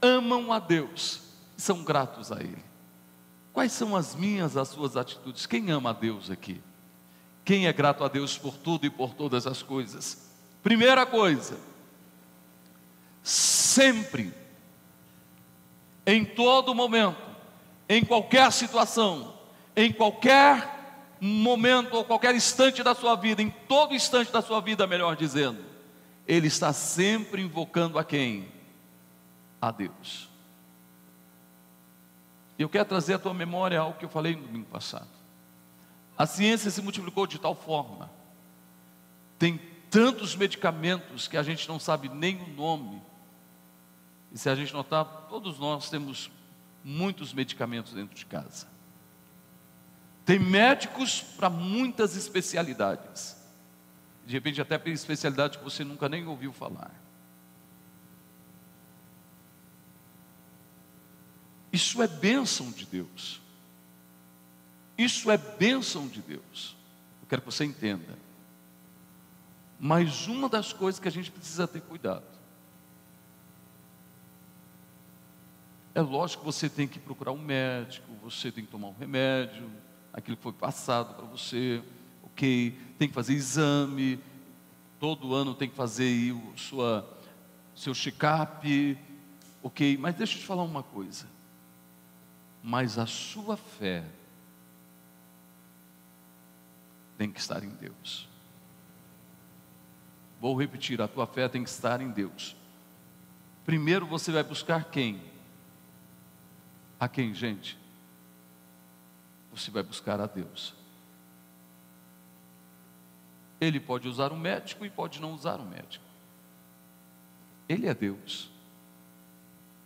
amam 0.00 0.52
a 0.52 0.58
Deus 0.58 1.20
e 1.56 1.62
são 1.62 1.82
gratos 1.82 2.30
a 2.30 2.40
Ele? 2.40 2.62
Quais 3.52 3.72
são 3.72 3.96
as 3.96 4.14
minhas, 4.14 4.56
as 4.56 4.68
suas 4.68 4.96
atitudes? 4.96 5.46
Quem 5.46 5.70
ama 5.70 5.90
a 5.90 5.92
Deus 5.92 6.30
aqui? 6.30 6.60
Quem 7.44 7.66
é 7.66 7.72
grato 7.72 8.04
a 8.04 8.08
Deus 8.08 8.38
por 8.38 8.56
tudo 8.56 8.86
e 8.86 8.90
por 8.90 9.14
todas 9.14 9.46
as 9.46 9.62
coisas? 9.62 10.30
Primeira 10.62 11.04
coisa, 11.04 11.58
sempre, 13.22 14.32
em 16.06 16.24
todo 16.24 16.74
momento, 16.74 17.20
em 17.88 18.04
qualquer 18.04 18.50
situação, 18.52 19.34
em 19.74 19.92
qualquer 19.92 20.72
momento 21.20 21.94
ou 21.94 22.04
qualquer 22.04 22.34
instante 22.34 22.82
da 22.82 22.94
sua 22.94 23.14
vida, 23.16 23.42
em 23.42 23.50
todo 23.50 23.94
instante 23.94 24.32
da 24.32 24.42
sua 24.42 24.60
vida, 24.60 24.86
melhor 24.86 25.16
dizendo, 25.16 25.64
ele 26.26 26.46
está 26.46 26.72
sempre 26.72 27.42
invocando 27.42 27.98
a 27.98 28.04
quem? 28.04 28.48
A 29.60 29.70
Deus. 29.70 30.28
Eu 32.58 32.68
quero 32.68 32.84
trazer 32.84 33.14
à 33.14 33.18
tua 33.18 33.34
memória 33.34 33.80
algo 33.80 33.98
que 33.98 34.04
eu 34.04 34.08
falei 34.08 34.36
no 34.36 34.42
domingo 34.42 34.66
passado. 34.66 35.08
A 36.16 36.26
ciência 36.26 36.70
se 36.70 36.82
multiplicou 36.82 37.26
de 37.26 37.38
tal 37.38 37.54
forma, 37.54 38.10
tem 39.38 39.60
tantos 39.90 40.36
medicamentos 40.36 41.26
que 41.28 41.36
a 41.36 41.42
gente 41.42 41.68
não 41.68 41.78
sabe 41.78 42.08
nem 42.08 42.40
o 42.40 42.48
nome. 42.48 43.02
E 44.32 44.38
se 44.38 44.48
a 44.48 44.54
gente 44.54 44.72
notar, 44.72 45.04
todos 45.28 45.58
nós 45.58 45.90
temos 45.90 46.30
muitos 46.84 47.32
medicamentos 47.32 47.92
dentro 47.92 48.14
de 48.14 48.24
casa. 48.24 48.66
Tem 50.24 50.38
médicos 50.38 51.20
para 51.20 51.50
muitas 51.50 52.16
especialidades 52.16 53.42
de 54.24 54.32
repente 54.32 54.62
até 54.62 54.78
pela 54.78 54.94
especialidade 54.94 55.58
que 55.58 55.64
você 55.64 55.84
nunca 55.84 56.08
nem 56.08 56.26
ouviu 56.26 56.54
falar. 56.54 56.90
Isso 61.70 62.02
é 62.02 62.06
bênção 62.06 62.70
de 62.70 62.86
Deus. 62.86 63.41
Isso 64.96 65.30
é 65.30 65.36
bênção 65.36 66.06
de 66.06 66.20
Deus. 66.20 66.76
Eu 67.22 67.28
quero 67.28 67.42
que 67.42 67.46
você 67.50 67.64
entenda. 67.64 68.18
Mas 69.78 70.26
uma 70.26 70.48
das 70.48 70.72
coisas 70.72 71.00
que 71.00 71.08
a 71.08 71.10
gente 71.10 71.30
precisa 71.30 71.66
ter 71.66 71.80
cuidado. 71.80 72.24
É 75.94 76.00
lógico 76.00 76.40
que 76.40 76.46
você 76.46 76.68
tem 76.68 76.88
que 76.88 76.98
procurar 76.98 77.32
um 77.32 77.42
médico, 77.42 78.06
você 78.22 78.50
tem 78.50 78.64
que 78.64 78.70
tomar 78.70 78.88
um 78.88 78.94
remédio, 78.98 79.70
aquilo 80.12 80.36
que 80.36 80.42
foi 80.42 80.52
passado 80.52 81.14
para 81.14 81.26
você 81.26 81.82
ok, 82.32 82.76
tem 82.98 83.08
que 83.08 83.14
fazer 83.14 83.34
exame, 83.34 84.18
todo 84.98 85.34
ano 85.34 85.54
tem 85.54 85.68
que 85.68 85.76
fazer 85.76 86.32
o 86.32 86.52
sua, 86.56 87.08
seu 87.76 87.94
check-up, 87.94 88.98
ok, 89.62 89.96
mas 89.98 90.14
deixa 90.14 90.36
eu 90.36 90.40
te 90.40 90.46
falar 90.46 90.62
uma 90.62 90.82
coisa, 90.82 91.26
mas 92.62 92.98
a 92.98 93.06
sua 93.06 93.56
fé 93.56 94.04
tem 97.22 97.30
que 97.30 97.38
estar 97.38 97.62
em 97.62 97.68
Deus. 97.68 98.28
Vou 100.40 100.58
repetir, 100.58 101.00
a 101.00 101.06
tua 101.06 101.24
fé 101.24 101.48
tem 101.48 101.62
que 101.62 101.70
estar 101.70 102.00
em 102.00 102.10
Deus. 102.10 102.56
Primeiro 103.64 104.04
você 104.06 104.32
vai 104.32 104.42
buscar 104.42 104.86
quem? 104.86 105.22
A 106.98 107.08
quem, 107.08 107.32
gente? 107.32 107.78
você 109.52 109.70
vai 109.70 109.82
buscar 109.82 110.18
a 110.18 110.26
Deus. 110.26 110.74
Ele 113.60 113.78
pode 113.78 114.08
usar 114.08 114.32
um 114.32 114.38
médico 114.38 114.84
e 114.84 114.90
pode 114.90 115.20
não 115.20 115.32
usar 115.32 115.60
um 115.60 115.68
médico. 115.68 116.04
Ele 117.68 117.86
é 117.86 117.94
Deus. 117.94 118.50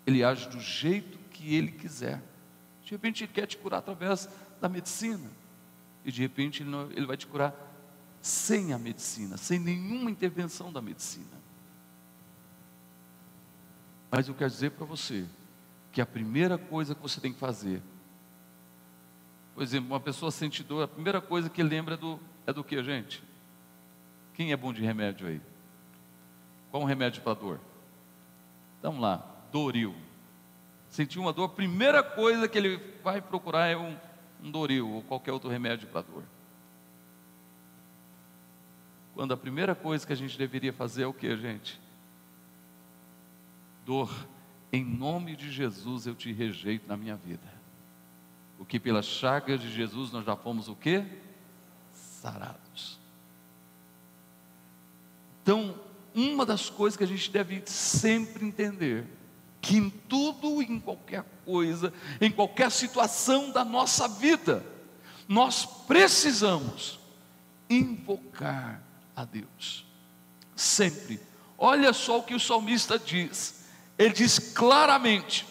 Ele 0.07 0.23
age 0.23 0.49
do 0.49 0.61
jeito 0.61 1.19
que 1.31 1.55
ele 1.55 1.73
quiser. 1.73 2.23
De 2.85 2.93
repente 2.93 3.25
ele 3.25 3.33
quer 3.33 3.47
te 3.47 3.57
curar 3.57 3.79
através 3.79 4.29
da 4.61 4.69
medicina. 4.69 5.29
E 6.07 6.13
de 6.13 6.23
repente 6.23 6.63
ele, 6.63 6.71
não, 6.71 6.89
ele 6.93 7.05
vai 7.05 7.17
te 7.17 7.27
curar 7.27 7.53
sem 8.23 8.73
a 8.73 8.79
medicina, 8.79 9.37
sem 9.37 9.59
nenhuma 9.59 10.09
intervenção 10.09 10.73
da 10.73 10.81
medicina. 10.81 11.27
Mas 14.09 14.29
eu 14.29 14.35
quero 14.35 14.49
dizer 14.49 14.71
para 14.71 14.87
você 14.87 15.27
que 15.93 16.01
a 16.01 16.07
primeira 16.07 16.57
coisa 16.57 16.95
que 16.95 17.03
você 17.03 17.21
tem 17.21 17.33
que 17.33 17.41
fazer, 17.41 17.83
por 19.53 19.65
exemplo, 19.65 19.91
uma 19.91 19.99
pessoa 19.99 20.31
sente 20.31 20.63
dor, 20.63 20.85
a 20.85 20.89
primeira 20.89 21.21
coisa 21.21 21.51
que 21.51 21.63
lembra 21.63 21.95
é 21.95 21.97
do, 21.97 22.21
é 22.47 22.53
do 22.53 22.63
que, 22.63 22.81
gente? 22.85 23.21
Quem 24.33 24.53
é 24.53 24.57
bom 24.57 24.73
de 24.73 24.83
remédio 24.83 25.27
aí? 25.27 25.41
Qual 26.71 26.85
um 26.85 26.87
remédio 26.87 27.21
para 27.21 27.35
dor? 27.35 27.61
Vamos 28.81 29.01
lá, 29.01 29.27
Doril. 29.51 29.93
Sentiu 30.89 31.23
uma 31.23 31.33
dor, 31.33 31.47
a 31.47 31.49
primeira 31.49 32.01
coisa 32.01 32.47
que 32.47 32.57
ele 32.57 32.77
vai 33.03 33.21
procurar 33.21 33.67
é 33.67 33.77
um, 33.77 33.97
um 34.43 34.51
Doril 34.51 34.89
ou 34.91 35.03
qualquer 35.03 35.33
outro 35.33 35.49
remédio 35.49 35.89
para 35.89 36.03
dor. 36.03 36.23
Quando 39.15 39.33
a 39.33 39.37
primeira 39.37 39.75
coisa 39.75 40.07
que 40.07 40.13
a 40.13 40.17
gente 40.17 40.37
deveria 40.37 40.73
fazer 40.73 41.05
é 41.05 41.07
o 41.07 41.13
que, 41.13 41.37
gente? 41.37 41.81
Dor, 43.85 44.13
em 44.73 44.85
nome 44.85 45.37
de 45.37 45.51
Jesus 45.51 46.07
eu 46.07 46.15
te 46.15 46.33
rejeito 46.33 46.87
na 46.87 46.97
minha 46.97 47.17
vida. 47.17 47.57
O 48.59 48.65
que 48.65 48.79
pelas 48.79 49.07
chagas 49.07 49.61
de 49.61 49.73
Jesus 49.73 50.13
nós 50.13 50.25
já 50.25 50.37
fomos 50.37 50.69
o 50.69 50.77
quê? 50.77 51.05
Sarados. 51.95 52.99
Então, 55.43 55.79
uma 56.15 56.45
das 56.45 56.69
coisas 56.69 56.97
que 56.97 57.05
a 57.05 57.07
gente 57.07 57.31
deve 57.31 57.63
sempre 57.67 58.45
entender, 58.45 59.07
que 59.61 59.77
em 59.77 59.89
tudo, 59.89 60.61
em 60.61 60.81
qualquer 60.81 61.25
coisa, 61.47 61.93
em 62.21 62.31
qualquer 62.31 62.71
situação 62.71 63.51
da 63.51 63.65
nossa 63.65 64.09
vida, 64.09 64.67
nós 65.29 65.65
precisamos 65.87 66.99
invocar 67.71 68.83
a 69.15 69.25
Deus. 69.25 69.87
Sempre. 70.55 71.21
Olha 71.57 71.93
só 71.93 72.19
o 72.19 72.23
que 72.23 72.35
o 72.35 72.41
salmista 72.41 72.99
diz. 72.99 73.65
Ele 73.97 74.13
diz 74.13 74.39
claramente, 74.39 75.47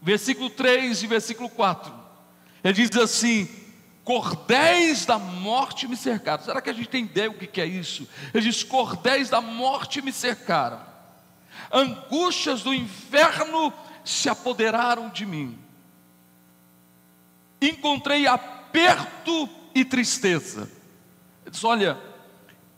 versículo 0.00 0.50
3 0.50 1.02
e 1.02 1.06
versículo 1.06 1.48
4. 1.48 1.92
Ele 2.62 2.74
diz 2.74 2.96
assim: 2.96 3.48
Cordéis 4.04 5.06
da 5.06 5.18
morte 5.18 5.88
me 5.88 5.96
cercaram. 5.96 6.44
Será 6.44 6.60
que 6.60 6.70
a 6.70 6.72
gente 6.72 6.88
tem 6.88 7.04
ideia 7.04 7.30
o 7.30 7.34
que 7.34 7.60
é 7.60 7.66
isso? 7.66 8.08
Ele 8.32 8.44
diz: 8.44 8.62
Cordéis 8.62 9.30
da 9.30 9.40
morte 9.40 10.02
me 10.02 10.12
cercaram. 10.12 10.80
Angústias 11.72 12.62
do 12.62 12.74
inferno 12.74 13.72
se 14.04 14.28
apoderaram 14.28 15.08
de 15.08 15.24
mim. 15.24 15.58
Encontrei 17.60 18.26
aperto 18.26 19.48
e 19.74 19.84
tristeza. 19.84 20.70
Ele 21.42 21.50
diz: 21.50 21.62
Olha, 21.64 21.98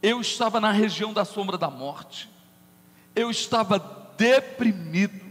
eu 0.03 0.21
estava 0.21 0.61
na 0.61 0.71
região 0.71 1.13
da 1.13 1.25
sombra 1.25 1.57
da 1.57 1.71
morte, 1.71 2.29
eu 3.15 3.31
estava 3.31 3.79
deprimido, 4.19 5.25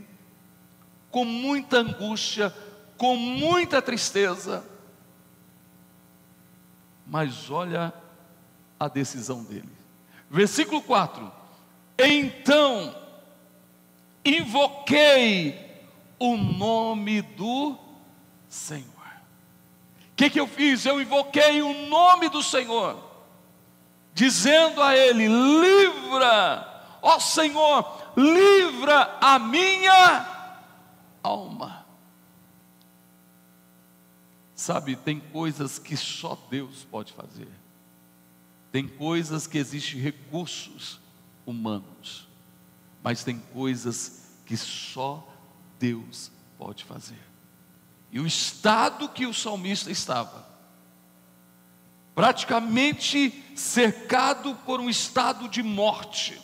com 1.12 1.24
muita 1.26 1.78
angústia, 1.78 2.54
com 2.98 3.16
muita 3.16 3.82
tristeza. 3.82 4.66
Mas 7.06 7.52
olha 7.52 7.94
a 8.80 8.88
decisão 8.88 9.44
dele. 9.44 9.70
Versículo 10.30 10.82
4: 10.82 11.32
Então 11.98 12.96
invoquei 14.26 15.63
o 16.24 16.38
nome 16.38 17.22
do 17.22 17.78
Senhor. 18.48 18.88
O 18.88 20.16
que, 20.16 20.30
que 20.30 20.40
eu 20.40 20.48
fiz? 20.48 20.86
Eu 20.86 21.02
invoquei 21.02 21.62
o 21.62 21.88
nome 21.90 22.30
do 22.30 22.42
Senhor 22.42 22.98
dizendo 24.14 24.82
a 24.82 24.96
ele: 24.96 25.28
livra, 25.28 26.98
ó 27.02 27.20
Senhor, 27.20 28.14
livra 28.16 29.18
a 29.20 29.38
minha 29.38 30.56
alma. 31.22 31.86
Sabe, 34.56 34.96
tem 34.96 35.20
coisas 35.20 35.78
que 35.78 35.98
só 35.98 36.38
Deus 36.50 36.88
pode 36.90 37.12
fazer. 37.12 37.50
Tem 38.72 38.88
coisas 38.88 39.46
que 39.46 39.58
existem 39.58 40.00
recursos 40.00 41.02
humanos, 41.46 42.30
mas 43.04 43.26
tem 43.26 43.40
coisas 43.52 44.24
que 44.46 44.56
só 44.56 45.33
Deus 45.84 46.32
pode 46.58 46.86
fazer. 46.86 47.20
E 48.10 48.18
o 48.18 48.26
estado 48.26 49.10
que 49.10 49.26
o 49.26 49.34
salmista 49.34 49.92
estava, 49.92 50.48
praticamente 52.16 53.44
cercado 53.54 54.56
por 54.66 54.80
um 54.80 54.90
estado 54.90 55.50
de 55.50 55.62
morte, 55.62 56.42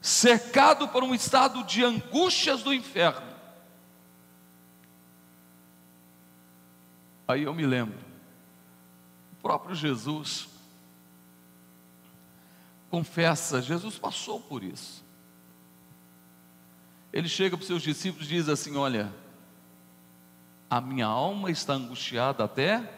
cercado 0.00 0.86
por 0.86 1.02
um 1.02 1.12
estado 1.12 1.64
de 1.64 1.82
angústias 1.82 2.62
do 2.62 2.72
inferno. 2.72 3.26
Aí 7.26 7.42
eu 7.42 7.52
me 7.52 7.66
lembro, 7.66 7.98
o 9.32 9.42
próprio 9.42 9.74
Jesus 9.74 10.46
confessa, 12.88 13.60
Jesus 13.60 13.98
passou 13.98 14.38
por 14.38 14.62
isso. 14.62 15.05
Ele 17.16 17.30
chega 17.30 17.56
para 17.56 17.62
os 17.62 17.66
seus 17.66 17.82
discípulos 17.82 18.26
e 18.26 18.34
diz 18.34 18.46
assim: 18.46 18.76
Olha, 18.76 19.10
a 20.68 20.82
minha 20.82 21.06
alma 21.06 21.50
está 21.50 21.72
angustiada 21.72 22.44
até 22.44 22.92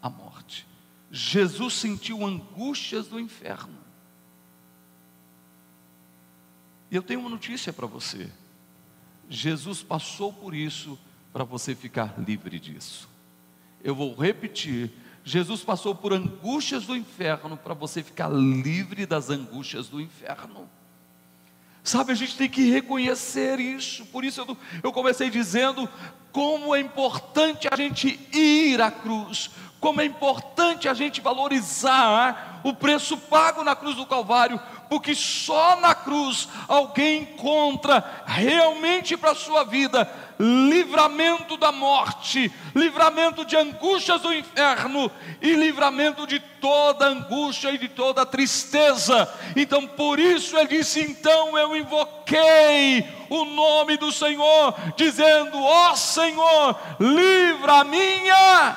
a 0.00 0.08
morte. 0.08 0.64
Jesus 1.10 1.74
sentiu 1.74 2.24
angústias 2.24 3.08
do 3.08 3.18
inferno. 3.18 3.76
E 6.88 6.94
eu 6.94 7.02
tenho 7.02 7.18
uma 7.18 7.28
notícia 7.28 7.72
para 7.72 7.84
você. 7.84 8.30
Jesus 9.28 9.82
passou 9.82 10.32
por 10.32 10.54
isso 10.54 10.96
para 11.32 11.42
você 11.42 11.74
ficar 11.74 12.14
livre 12.20 12.60
disso. 12.60 13.08
Eu 13.82 13.96
vou 13.96 14.14
repetir. 14.14 14.92
Jesus 15.24 15.64
passou 15.64 15.96
por 15.96 16.12
angústias 16.12 16.86
do 16.86 16.94
inferno 16.94 17.56
para 17.56 17.74
você 17.74 18.04
ficar 18.04 18.28
livre 18.28 19.04
das 19.04 19.30
angústias 19.30 19.88
do 19.88 20.00
inferno. 20.00 20.70
Sabe, 21.84 22.12
a 22.12 22.14
gente 22.14 22.36
tem 22.36 22.48
que 22.48 22.70
reconhecer 22.70 23.58
isso. 23.58 24.04
Por 24.06 24.24
isso 24.24 24.40
eu, 24.40 24.56
eu 24.82 24.92
comecei 24.92 25.30
dizendo 25.30 25.88
como 26.30 26.74
é 26.74 26.80
importante 26.80 27.68
a 27.70 27.76
gente 27.76 28.18
ir 28.32 28.80
à 28.80 28.90
cruz, 28.90 29.50
como 29.80 30.00
é 30.00 30.04
importante 30.04 30.88
a 30.88 30.94
gente 30.94 31.20
valorizar 31.20 32.60
o 32.64 32.72
preço 32.72 33.16
pago 33.16 33.64
na 33.64 33.74
cruz 33.74 33.96
do 33.96 34.06
Calvário, 34.06 34.60
porque 34.92 35.14
só 35.14 35.80
na 35.80 35.94
cruz 35.94 36.46
alguém 36.68 37.22
encontra 37.22 38.04
realmente 38.26 39.16
para 39.16 39.30
a 39.30 39.34
sua 39.34 39.64
vida 39.64 40.06
livramento 40.38 41.56
da 41.56 41.72
morte, 41.72 42.52
livramento 42.74 43.42
de 43.42 43.56
angústias 43.56 44.20
do 44.20 44.34
inferno 44.34 45.10
e 45.40 45.54
livramento 45.54 46.26
de 46.26 46.38
toda 46.38 47.06
angústia 47.06 47.70
e 47.70 47.78
de 47.78 47.88
toda 47.88 48.26
tristeza. 48.26 49.26
Então, 49.56 49.86
por 49.86 50.18
isso 50.18 50.58
ele 50.58 50.76
disse: 50.76 51.00
Então 51.00 51.56
eu 51.56 51.74
invoquei 51.74 53.08
o 53.30 53.46
nome 53.46 53.96
do 53.96 54.12
Senhor, 54.12 54.74
dizendo: 54.94 55.56
Ó 55.58 55.92
oh, 55.92 55.96
Senhor, 55.96 56.78
livra 57.00 57.80
a 57.80 57.84
minha 57.84 58.76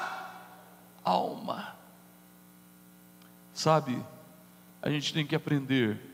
alma. 1.03 1.75
Sabe, 3.53 4.01
a 4.81 4.89
gente 4.89 5.11
tem 5.11 5.25
que 5.25 5.35
aprender 5.35 6.04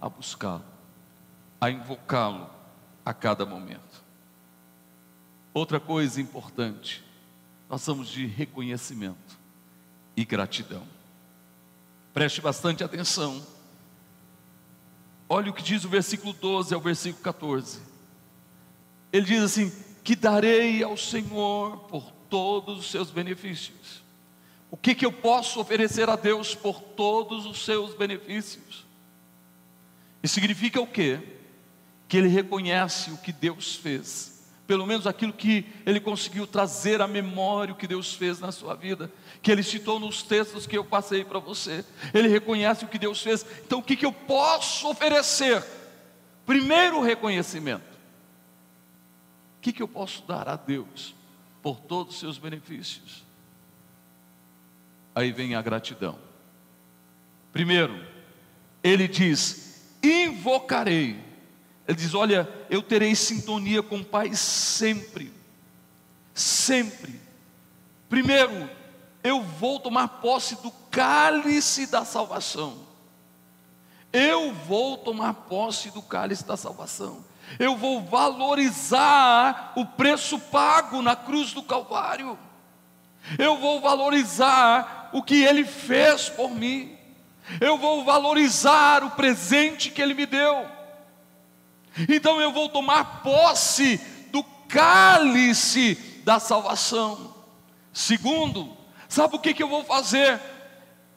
a 0.00 0.08
buscá-lo, 0.08 0.64
a 1.60 1.70
invocá-lo 1.70 2.48
a 3.04 3.12
cada 3.12 3.44
momento. 3.44 4.02
Outra 5.52 5.80
coisa 5.80 6.20
importante, 6.20 7.02
nós 7.68 7.82
somos 7.82 8.08
de 8.08 8.26
reconhecimento 8.26 9.38
e 10.16 10.24
gratidão. 10.24 10.82
Preste 12.14 12.40
bastante 12.40 12.82
atenção. 12.82 13.44
Olha 15.28 15.50
o 15.50 15.54
que 15.54 15.62
diz 15.62 15.84
o 15.84 15.88
versículo 15.88 16.32
12 16.32 16.74
ao 16.74 16.80
versículo 16.80 17.22
14. 17.22 17.80
Ele 19.12 19.26
diz 19.26 19.42
assim: 19.42 19.72
Que 20.02 20.16
darei 20.16 20.82
ao 20.82 20.96
Senhor 20.96 21.78
por 21.88 22.10
todos 22.30 22.78
os 22.78 22.90
seus 22.90 23.10
benefícios. 23.10 24.02
O 24.70 24.76
que, 24.76 24.94
que 24.94 25.06
eu 25.06 25.12
posso 25.12 25.60
oferecer 25.60 26.08
a 26.10 26.16
Deus 26.16 26.54
por 26.54 26.80
todos 26.80 27.46
os 27.46 27.64
seus 27.64 27.94
benefícios? 27.94 28.87
E 30.22 30.28
significa 30.28 30.80
o 30.80 30.86
quê? 30.86 31.20
Que 32.08 32.16
ele 32.16 32.28
reconhece 32.28 33.10
o 33.10 33.18
que 33.18 33.32
Deus 33.32 33.74
fez 33.76 34.38
pelo 34.68 34.86
menos 34.86 35.06
aquilo 35.06 35.32
que 35.32 35.64
ele 35.86 35.98
conseguiu 35.98 36.46
trazer 36.46 37.00
à 37.00 37.08
memória, 37.08 37.72
o 37.72 37.76
que 37.76 37.86
Deus 37.86 38.12
fez 38.12 38.38
na 38.38 38.52
sua 38.52 38.74
vida, 38.74 39.10
que 39.40 39.50
ele 39.50 39.62
citou 39.62 39.98
nos 39.98 40.22
textos 40.22 40.66
que 40.66 40.76
eu 40.76 40.84
passei 40.84 41.24
para 41.24 41.38
você. 41.38 41.82
Ele 42.12 42.28
reconhece 42.28 42.84
o 42.84 42.88
que 42.88 42.98
Deus 42.98 43.22
fez. 43.22 43.46
Então, 43.64 43.78
o 43.78 43.82
que, 43.82 43.96
que 43.96 44.04
eu 44.04 44.12
posso 44.12 44.86
oferecer? 44.90 45.64
Primeiro, 46.44 47.00
reconhecimento. 47.00 47.96
O 49.56 49.60
que, 49.62 49.72
que 49.72 49.82
eu 49.82 49.88
posso 49.88 50.22
dar 50.26 50.46
a 50.46 50.56
Deus 50.56 51.14
por 51.62 51.80
todos 51.80 52.12
os 52.12 52.20
seus 52.20 52.36
benefícios? 52.36 53.24
Aí 55.14 55.32
vem 55.32 55.54
a 55.54 55.62
gratidão. 55.62 56.18
Primeiro, 57.54 58.06
ele 58.82 59.08
diz: 59.08 59.67
invocarei 60.02 61.28
ele 61.88 61.96
diz: 61.96 62.12
Olha, 62.12 62.46
eu 62.68 62.82
terei 62.82 63.14
sintonia 63.14 63.82
com 63.82 63.96
o 63.96 64.04
Pai 64.04 64.34
sempre, 64.34 65.32
sempre. 66.34 67.18
Primeiro, 68.10 68.68
eu 69.24 69.42
vou 69.42 69.80
tomar 69.80 70.06
posse 70.20 70.56
do 70.56 70.70
cálice 70.90 71.86
da 71.86 72.04
salvação. 72.04 72.86
Eu 74.12 74.52
vou 74.52 74.98
tomar 74.98 75.32
posse 75.32 75.90
do 75.90 76.02
cálice 76.02 76.44
da 76.44 76.58
salvação. 76.58 77.24
Eu 77.58 77.74
vou 77.74 78.02
valorizar 78.02 79.72
o 79.74 79.86
preço 79.86 80.38
pago 80.38 81.00
na 81.00 81.16
cruz 81.16 81.54
do 81.54 81.62
Calvário. 81.62 82.38
Eu 83.38 83.56
vou 83.56 83.80
valorizar 83.80 85.08
o 85.14 85.22
que 85.22 85.42
Ele 85.42 85.64
fez 85.64 86.28
por 86.28 86.50
mim. 86.50 86.97
Eu 87.60 87.78
vou 87.78 88.04
valorizar 88.04 89.02
o 89.02 89.10
presente 89.10 89.90
que 89.90 90.02
Ele 90.02 90.14
me 90.14 90.26
deu. 90.26 90.66
Então 92.08 92.40
eu 92.40 92.52
vou 92.52 92.68
tomar 92.68 93.22
posse 93.22 93.98
do 94.30 94.44
cálice 94.68 95.94
da 96.24 96.38
salvação. 96.38 97.34
Segundo, 97.92 98.76
sabe 99.08 99.36
o 99.36 99.38
que, 99.38 99.54
que 99.54 99.62
eu 99.62 99.68
vou 99.68 99.82
fazer? 99.84 100.40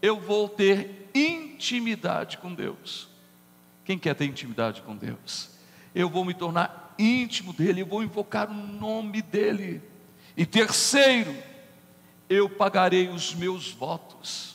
Eu 0.02 0.20
vou 0.20 0.48
ter 0.48 1.10
intimidade 1.14 2.38
com 2.38 2.54
Deus. 2.54 3.10
Quem 3.84 4.00
quer 4.00 4.16
ter 4.16 4.26
intimidade 4.26 4.82
com 4.82 4.96
Deus? 4.96 5.50
Eu 5.94 6.10
vou 6.10 6.24
me 6.24 6.34
tornar 6.34 6.96
íntimo 6.98 7.52
dele, 7.52 7.82
eu 7.82 7.86
vou 7.86 8.02
invocar 8.02 8.50
o 8.50 8.54
nome 8.54 9.22
dele. 9.22 9.82
E 10.38 10.46
terceiro, 10.46 11.36
eu 12.30 12.50
pagarei 12.50 13.10
os 13.10 13.36
meus 13.36 13.70
votos 13.70 14.51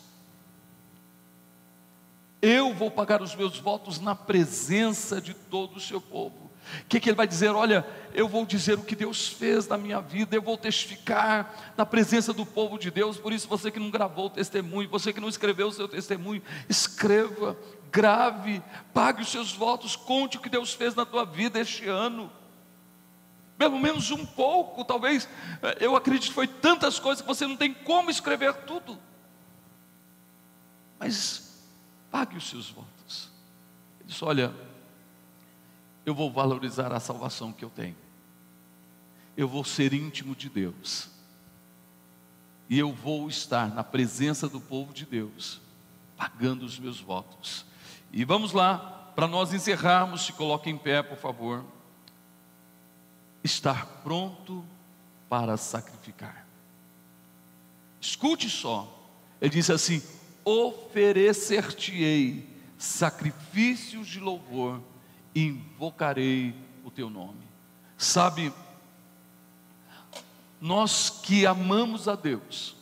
eu 2.40 2.72
vou 2.74 2.90
pagar 2.90 3.22
os 3.22 3.34
meus 3.34 3.58
votos 3.58 4.00
na 4.00 4.14
presença 4.14 5.20
de 5.20 5.34
todo 5.34 5.76
o 5.76 5.80
seu 5.80 6.00
povo. 6.00 6.46
O 6.82 6.86
que, 6.88 6.98
que, 6.98 7.08
ele 7.08 7.16
vai 7.16 7.26
dizer? 7.26 7.50
Olha, 7.50 7.86
eu 8.12 8.28
vou 8.28 8.44
dizer 8.44 8.74
o 8.74 8.82
que 8.82 8.96
Deus 8.96 9.28
fez 9.28 9.68
na 9.68 9.78
minha 9.78 10.00
vida, 10.00 10.34
eu 10.34 10.42
vou 10.42 10.58
testificar 10.58 11.72
na 11.76 11.86
presença 11.86 12.32
do 12.32 12.44
povo 12.44 12.76
de 12.78 12.90
Deus. 12.90 13.18
Por 13.18 13.32
isso, 13.32 13.46
você 13.46 13.70
que 13.70 13.78
não 13.78 13.90
gravou 13.90 14.26
o 14.26 14.30
testemunho, 14.30 14.88
você 14.88 15.12
que 15.12 15.20
não 15.20 15.28
escreveu 15.28 15.68
o 15.68 15.72
seu 15.72 15.86
testemunho, 15.86 16.42
escreva, 16.68 17.56
grave, 17.90 18.62
pague 18.92 19.22
os 19.22 19.30
seus 19.30 19.52
votos, 19.52 19.94
conte 19.94 20.36
o 20.36 20.40
que 20.40 20.48
Deus 20.48 20.74
fez 20.74 20.94
na 20.94 21.06
tua 21.06 21.24
vida 21.24 21.60
este 21.60 21.86
ano. 21.86 22.30
Pelo 23.56 23.78
menos 23.78 24.10
um 24.10 24.26
pouco, 24.26 24.84
talvez, 24.84 25.28
eu 25.80 25.96
acredito 25.96 26.28
que 26.28 26.34
foi 26.34 26.48
tantas 26.48 26.98
coisas 26.98 27.22
que 27.22 27.28
você 27.28 27.46
não 27.46 27.56
tem 27.56 27.72
como 27.72 28.10
escrever 28.10 28.52
tudo. 28.64 28.98
Mas 30.98 31.45
pague 32.16 32.38
os 32.38 32.48
seus 32.48 32.70
votos. 32.70 33.28
Ele 34.00 34.08
disse: 34.08 34.24
Olha, 34.24 34.54
eu 36.06 36.14
vou 36.14 36.32
valorizar 36.32 36.90
a 36.94 36.98
salvação 36.98 37.52
que 37.52 37.62
eu 37.62 37.68
tenho, 37.68 37.96
eu 39.36 39.46
vou 39.46 39.62
ser 39.62 39.92
íntimo 39.92 40.34
de 40.34 40.48
Deus, 40.48 41.10
e 42.70 42.78
eu 42.78 42.90
vou 42.90 43.28
estar 43.28 43.68
na 43.68 43.84
presença 43.84 44.48
do 44.48 44.58
povo 44.58 44.94
de 44.94 45.04
Deus, 45.04 45.60
pagando 46.16 46.64
os 46.64 46.78
meus 46.78 46.98
votos. 46.98 47.66
E 48.10 48.24
vamos 48.24 48.52
lá, 48.52 49.12
para 49.14 49.28
nós 49.28 49.52
encerrarmos, 49.52 50.24
se 50.24 50.32
coloque 50.32 50.70
em 50.70 50.78
pé, 50.78 51.02
por 51.02 51.18
favor. 51.18 51.66
Estar 53.44 53.84
pronto 54.02 54.64
para 55.28 55.58
sacrificar. 55.58 56.46
Escute 58.00 58.48
só, 58.48 58.90
ele 59.38 59.50
disse 59.50 59.70
assim: 59.70 60.02
oferecer-te-ei 60.46 62.48
sacrifícios 62.78 64.06
de 64.06 64.20
louvor 64.20 64.80
e 65.34 65.42
invocarei 65.42 66.54
o 66.84 66.90
teu 66.90 67.10
nome. 67.10 67.42
Sabe, 67.98 68.52
nós 70.60 71.10
que 71.10 71.44
amamos 71.44 72.06
a 72.06 72.14
Deus, 72.14 72.76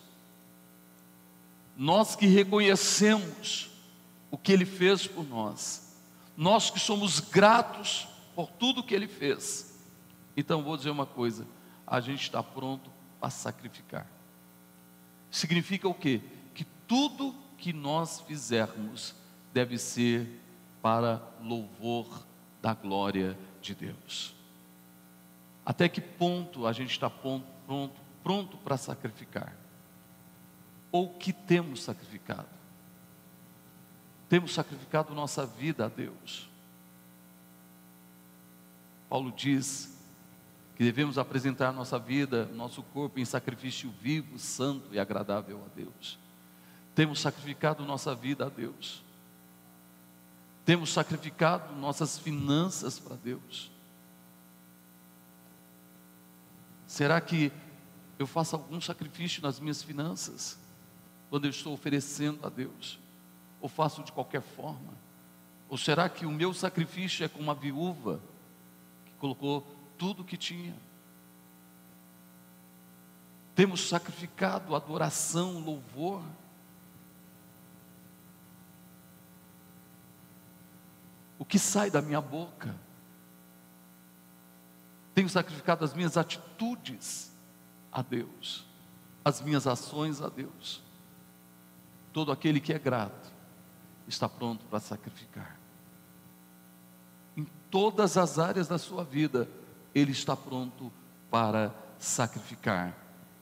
nós 1.75 2.15
que 2.15 2.27
reconhecemos 2.27 3.71
o 4.31 4.37
que 4.37 4.53
Ele 4.53 4.67
fez 4.67 5.07
por 5.07 5.27
nós, 5.27 5.97
nós 6.37 6.69
que 6.69 6.79
somos 6.79 7.19
gratos 7.19 8.07
por 8.35 8.51
tudo 8.51 8.83
que 8.83 8.95
Ele 8.95 9.09
fez, 9.09 9.75
então 10.37 10.63
vou 10.63 10.77
dizer 10.77 10.91
uma 10.91 11.07
coisa: 11.07 11.47
a 11.87 12.01
gente 12.01 12.23
está 12.23 12.43
pronto 12.43 12.91
para 13.19 13.31
sacrificar. 13.31 14.07
Significa 15.31 15.89
o 15.89 15.95
quê? 15.95 16.21
Que 16.55 16.65
tudo 16.87 17.35
que 17.59 17.73
nós 17.73 18.21
fizermos 18.21 19.15
deve 19.53 19.79
ser 19.79 20.41
para 20.83 21.23
louvor 21.41 22.25
da 22.61 22.75
glória 22.75 23.39
de 23.61 23.75
Deus. 23.75 24.35
Até 25.65 25.89
que 25.89 26.01
ponto 26.01 26.67
a 26.67 26.73
gente 26.73 26.91
está 26.91 27.09
pronto, 27.09 28.01
pronto, 28.23 28.57
para 28.59 28.77
sacrificar? 28.77 29.55
Ou 30.93 31.09
que 31.09 31.33
temos 31.33 31.83
sacrificado? 31.83 32.49
Temos 34.29 34.53
sacrificado 34.53 35.15
nossa 35.15 35.47
vida 35.47 35.87
a 35.87 35.89
Deus. 35.89 36.49
Paulo 39.09 39.33
diz 39.33 39.97
que 40.77 40.83
devemos 40.83 41.19
apresentar 41.19 41.73
nossa 41.73 41.99
vida, 41.99 42.47
nosso 42.47 42.83
corpo 42.83 43.21
em 43.21 43.25
sacrifício 43.25 43.93
vivo, 44.01 44.39
santo 44.39 44.93
e 44.93 44.99
agradável 44.99 45.65
a 45.65 45.69
Deus. 45.75 46.19
Temos 46.95 47.21
sacrificado 47.21 47.85
nossa 47.85 48.15
vida 48.15 48.47
a 48.47 48.49
Deus. 48.49 49.03
Temos 50.65 50.93
sacrificado 50.93 51.75
nossas 51.75 52.19
finanças 52.19 52.99
para 52.99 53.17
Deus. 53.17 53.71
Será 56.87 57.21
que 57.21 57.53
eu 58.19 58.27
faço 58.27 58.55
algum 58.55 58.81
sacrifício 58.81 59.43
nas 59.43 59.59
minhas 59.59 59.83
finanças 59.83 60.57
quando 61.29 61.47
eu 61.47 61.51
estou 61.51 61.75
oferecendo 61.75 62.47
a 62.47 62.49
Deus? 62.49 62.99
Ou 63.61 63.69
faço 63.69 64.03
de 64.05 64.13
qualquer 64.13 64.43
forma? 64.43 64.95
Ou 65.69 65.77
será 65.77 66.09
que 66.09 66.25
o 66.25 66.31
meu 66.31 66.55
sacrifício 66.55 67.25
é 67.25 67.29
como 67.29 67.45
uma 67.45 67.55
viúva 67.55 68.21
que 69.05 69.13
colocou 69.19 69.67
tudo 69.99 70.23
o 70.23 70.25
que 70.25 70.37
tinha? 70.37 70.75
Temos 73.55 73.89
sacrificado 73.89 74.75
adoração, 74.75 75.59
louvor 75.59 76.23
o 81.45 81.47
que 81.47 81.59
sai 81.59 81.91
da 81.91 82.01
minha 82.01 82.23
boca. 82.23 82.75
Tenho 85.15 85.29
sacrificado 85.29 85.85
as 85.85 85.93
minhas 85.93 86.17
atitudes 86.17 87.31
a 87.93 88.01
Deus, 88.01 88.65
as 89.23 89.43
minhas 89.43 89.67
ações 89.67 90.23
a 90.23 90.31
Deus. 90.31 90.83
Todo 92.15 92.33
aquele 92.33 92.61
que 92.61 92.73
é 92.73 92.79
grato 92.79 93.31
está 94.09 94.27
pronto 94.27 94.65
para 94.65 94.81
sacrificar. 94.81 95.55
Em 97.37 97.47
todas 97.71 98.17
as 98.17 98.39
áreas 98.39 98.67
da 98.67 98.79
sua 98.79 99.05
vida, 99.05 99.47
ele 99.95 100.13
está 100.13 100.35
pronto 100.35 100.91
para 101.31 101.75
sacrificar. 101.99 102.97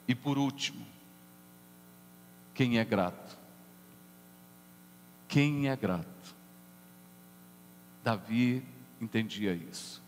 E 0.09 0.15
por 0.15 0.37
último, 0.39 0.85
quem 2.53 2.81
é 2.81 2.85
grato? 2.85 3.39
Quem 5.29 5.69
é 5.69 5.77
grato? 5.77 6.42
Davi 8.03 8.65
entendia 9.01 9.53
isso. 9.53 10.03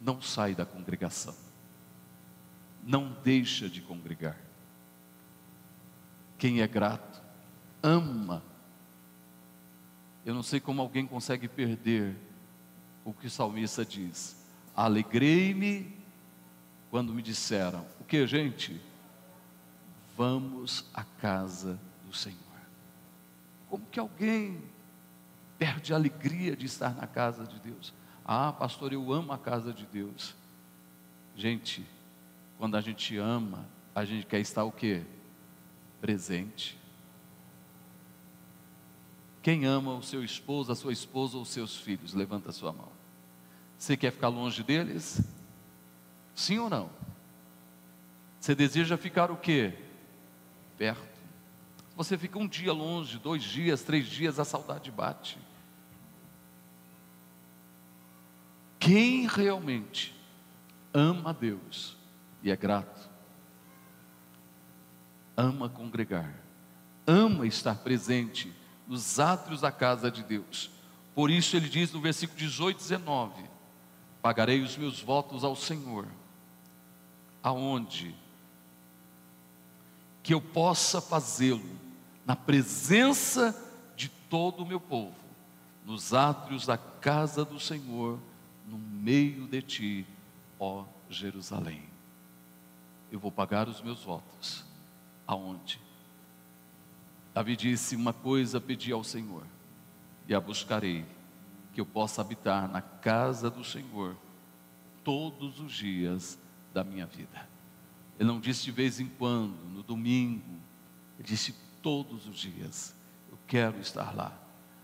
Não 0.00 0.20
sai 0.20 0.54
da 0.54 0.64
congregação. 0.64 1.34
Não 2.82 3.16
deixa 3.22 3.68
de 3.68 3.80
congregar. 3.80 4.36
Quem 6.38 6.60
é 6.60 6.66
grato, 6.66 7.20
ama. 7.82 8.42
Eu 10.24 10.34
não 10.34 10.42
sei 10.42 10.60
como 10.60 10.80
alguém 10.80 11.06
consegue 11.06 11.48
perder 11.48 12.16
o 13.04 13.12
que 13.12 13.26
o 13.26 13.30
salmista 13.30 13.84
diz. 13.84 14.36
Alegrei-me 14.74 15.92
quando 16.90 17.12
me 17.12 17.22
disseram: 17.22 17.84
O 18.00 18.04
que, 18.04 18.26
gente? 18.26 18.80
Vamos 20.16 20.84
à 20.92 21.04
casa 21.04 21.78
do 22.06 22.14
Senhor. 22.14 22.38
Como 23.68 23.84
que 23.86 23.98
alguém 23.98 24.62
perde 25.58 25.92
a 25.92 25.96
alegria 25.96 26.56
de 26.56 26.66
estar 26.66 26.94
na 26.94 27.06
casa 27.06 27.44
de 27.44 27.58
Deus. 27.58 27.92
Ah, 28.24 28.52
pastor, 28.52 28.92
eu 28.92 29.12
amo 29.12 29.32
a 29.32 29.38
casa 29.38 29.72
de 29.72 29.84
Deus. 29.86 30.34
Gente, 31.36 31.84
quando 32.58 32.76
a 32.76 32.80
gente 32.80 33.16
ama, 33.16 33.64
a 33.94 34.04
gente 34.04 34.26
quer 34.26 34.40
estar 34.40 34.64
o 34.64 34.72
quê? 34.72 35.02
Presente. 36.00 36.78
Quem 39.42 39.64
ama 39.64 39.94
o 39.94 40.02
seu 40.02 40.22
esposo, 40.22 40.70
a 40.70 40.76
sua 40.76 40.92
esposa 40.92 41.36
ou 41.36 41.42
os 41.42 41.48
seus 41.48 41.76
filhos? 41.76 42.14
Levanta 42.14 42.50
a 42.50 42.52
sua 42.52 42.72
mão. 42.72 42.88
Você 43.78 43.96
quer 43.96 44.12
ficar 44.12 44.28
longe 44.28 44.62
deles? 44.62 45.20
Sim 46.34 46.58
ou 46.58 46.68
não? 46.68 46.90
Você 48.40 48.54
deseja 48.54 48.96
ficar 48.96 49.30
o 49.30 49.36
quê? 49.36 49.72
Perto. 50.76 51.18
Você 51.96 52.16
fica 52.16 52.38
um 52.38 52.46
dia 52.46 52.72
longe, 52.72 53.18
dois 53.18 53.42
dias, 53.42 53.82
três 53.82 54.06
dias, 54.06 54.38
a 54.38 54.44
saudade 54.44 54.90
bate. 54.90 55.38
Quem 58.78 59.26
realmente 59.26 60.14
ama 60.94 61.30
a 61.30 61.32
Deus 61.32 61.96
e 62.42 62.50
é 62.50 62.56
grato, 62.56 63.08
ama 65.36 65.68
congregar, 65.68 66.34
ama 67.06 67.46
estar 67.46 67.76
presente 67.76 68.52
nos 68.86 69.18
átrios 69.18 69.60
da 69.60 69.72
casa 69.72 70.10
de 70.10 70.22
Deus. 70.22 70.70
Por 71.14 71.30
isso 71.30 71.56
ele 71.56 71.68
diz 71.68 71.92
no 71.92 72.00
versículo 72.00 72.38
18 72.38 72.78
19: 72.78 73.44
Pagarei 74.22 74.62
os 74.62 74.76
meus 74.76 75.00
votos 75.00 75.44
ao 75.44 75.56
Senhor, 75.56 76.06
aonde 77.42 78.14
que 80.22 80.34
eu 80.34 80.40
possa 80.40 81.00
fazê-lo 81.00 81.78
na 82.24 82.36
presença 82.36 83.56
de 83.96 84.08
todo 84.08 84.62
o 84.62 84.66
meu 84.66 84.78
povo, 84.78 85.14
nos 85.84 86.12
átrios 86.12 86.66
da 86.66 86.76
casa 86.76 87.44
do 87.44 87.58
Senhor, 87.58 88.18
no 88.68 88.78
meio 88.78 89.46
de 89.46 89.62
ti, 89.62 90.06
ó 90.58 90.84
Jerusalém. 91.08 91.82
Eu 93.10 93.18
vou 93.18 93.32
pagar 93.32 93.68
os 93.68 93.80
meus 93.80 94.02
votos. 94.04 94.64
Aonde? 95.26 95.80
Davi 97.34 97.56
disse: 97.56 97.96
Uma 97.96 98.12
coisa 98.12 98.60
pedi 98.60 98.92
ao 98.92 99.02
Senhor, 99.02 99.44
e 100.26 100.34
a 100.34 100.40
buscarei, 100.40 101.04
que 101.72 101.80
eu 101.80 101.86
possa 101.86 102.20
habitar 102.20 102.68
na 102.68 102.80
casa 102.80 103.50
do 103.50 103.64
Senhor 103.64 104.16
todos 105.04 105.60
os 105.60 105.72
dias 105.72 106.38
da 106.74 106.84
minha 106.84 107.06
vida. 107.06 107.48
Ele 108.18 108.28
não 108.28 108.40
disse 108.40 108.64
de 108.64 108.72
vez 108.72 109.00
em 109.00 109.06
quando, 109.06 109.56
no 109.70 109.82
domingo, 109.82 110.58
ele 111.18 111.28
disse 111.28 111.54
todos 111.80 112.26
os 112.26 112.36
dias. 112.36 112.94
Eu 113.30 113.38
quero 113.46 113.78
estar 113.80 114.14
lá. 114.14 114.36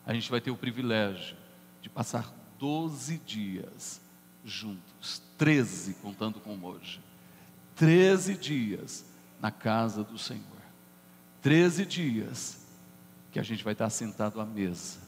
A 0.06 0.14
gente 0.14 0.30
vai 0.30 0.40
ter 0.40 0.50
o 0.50 0.56
privilégio 0.56 1.36
de 1.82 1.88
passar 1.88 2.32
12 2.64 3.18
dias 3.18 4.00
juntos, 4.42 5.20
13 5.36 5.92
contando 6.00 6.40
com 6.40 6.58
hoje. 6.64 6.98
13 7.76 8.38
dias 8.38 9.04
na 9.38 9.50
casa 9.50 10.02
do 10.02 10.16
Senhor. 10.16 10.62
13 11.42 11.84
dias 11.84 12.66
que 13.30 13.38
a 13.38 13.42
gente 13.42 13.62
vai 13.62 13.74
estar 13.74 13.90
sentado 13.90 14.40
à 14.40 14.46
mesa, 14.46 14.98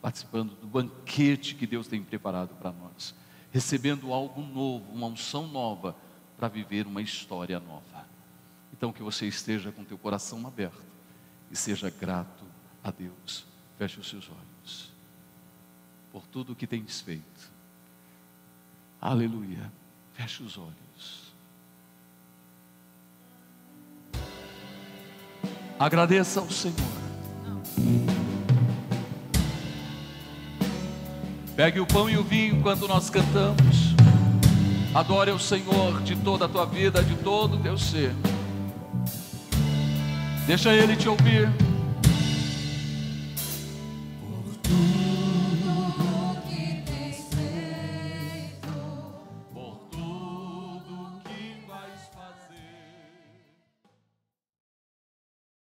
participando 0.00 0.54
do 0.54 0.66
banquete 0.66 1.54
que 1.54 1.66
Deus 1.66 1.86
tem 1.86 2.02
preparado 2.02 2.54
para 2.54 2.72
nós, 2.72 3.14
recebendo 3.52 4.10
algo 4.10 4.40
novo, 4.40 4.90
uma 4.90 5.08
unção 5.08 5.46
nova 5.46 5.94
para 6.38 6.48
viver 6.48 6.86
uma 6.86 7.02
história 7.02 7.60
nova. 7.60 8.08
Então 8.72 8.94
que 8.94 9.02
você 9.02 9.26
esteja 9.26 9.70
com 9.70 9.84
teu 9.84 9.98
coração 9.98 10.46
aberto 10.46 10.82
e 11.50 11.56
seja 11.56 11.90
grato 11.90 12.46
a 12.82 12.90
Deus. 12.90 13.44
Feche 13.76 14.00
os 14.00 14.08
seus 14.08 14.26
olhos. 14.30 14.53
Por 16.14 16.22
tudo 16.28 16.52
o 16.52 16.54
que 16.54 16.64
tens 16.64 17.00
feito. 17.00 17.50
Aleluia. 19.00 19.72
Feche 20.12 20.44
os 20.44 20.56
olhos. 20.56 21.34
Agradeça 25.76 26.38
ao 26.38 26.48
Senhor. 26.48 26.76
Pegue 31.56 31.80
o 31.80 31.86
pão 31.86 32.08
e 32.08 32.16
o 32.16 32.22
vinho 32.22 32.58
enquanto 32.58 32.86
nós 32.86 33.10
cantamos. 33.10 33.96
Adore 34.94 35.32
o 35.32 35.38
Senhor 35.40 36.00
de 36.04 36.14
toda 36.14 36.44
a 36.44 36.48
tua 36.48 36.64
vida, 36.64 37.02
de 37.02 37.16
todo 37.16 37.56
o 37.56 37.60
teu 37.60 37.76
ser. 37.76 38.14
Deixa 40.46 40.72
Ele 40.72 40.94
te 40.94 41.08
ouvir. 41.08 41.63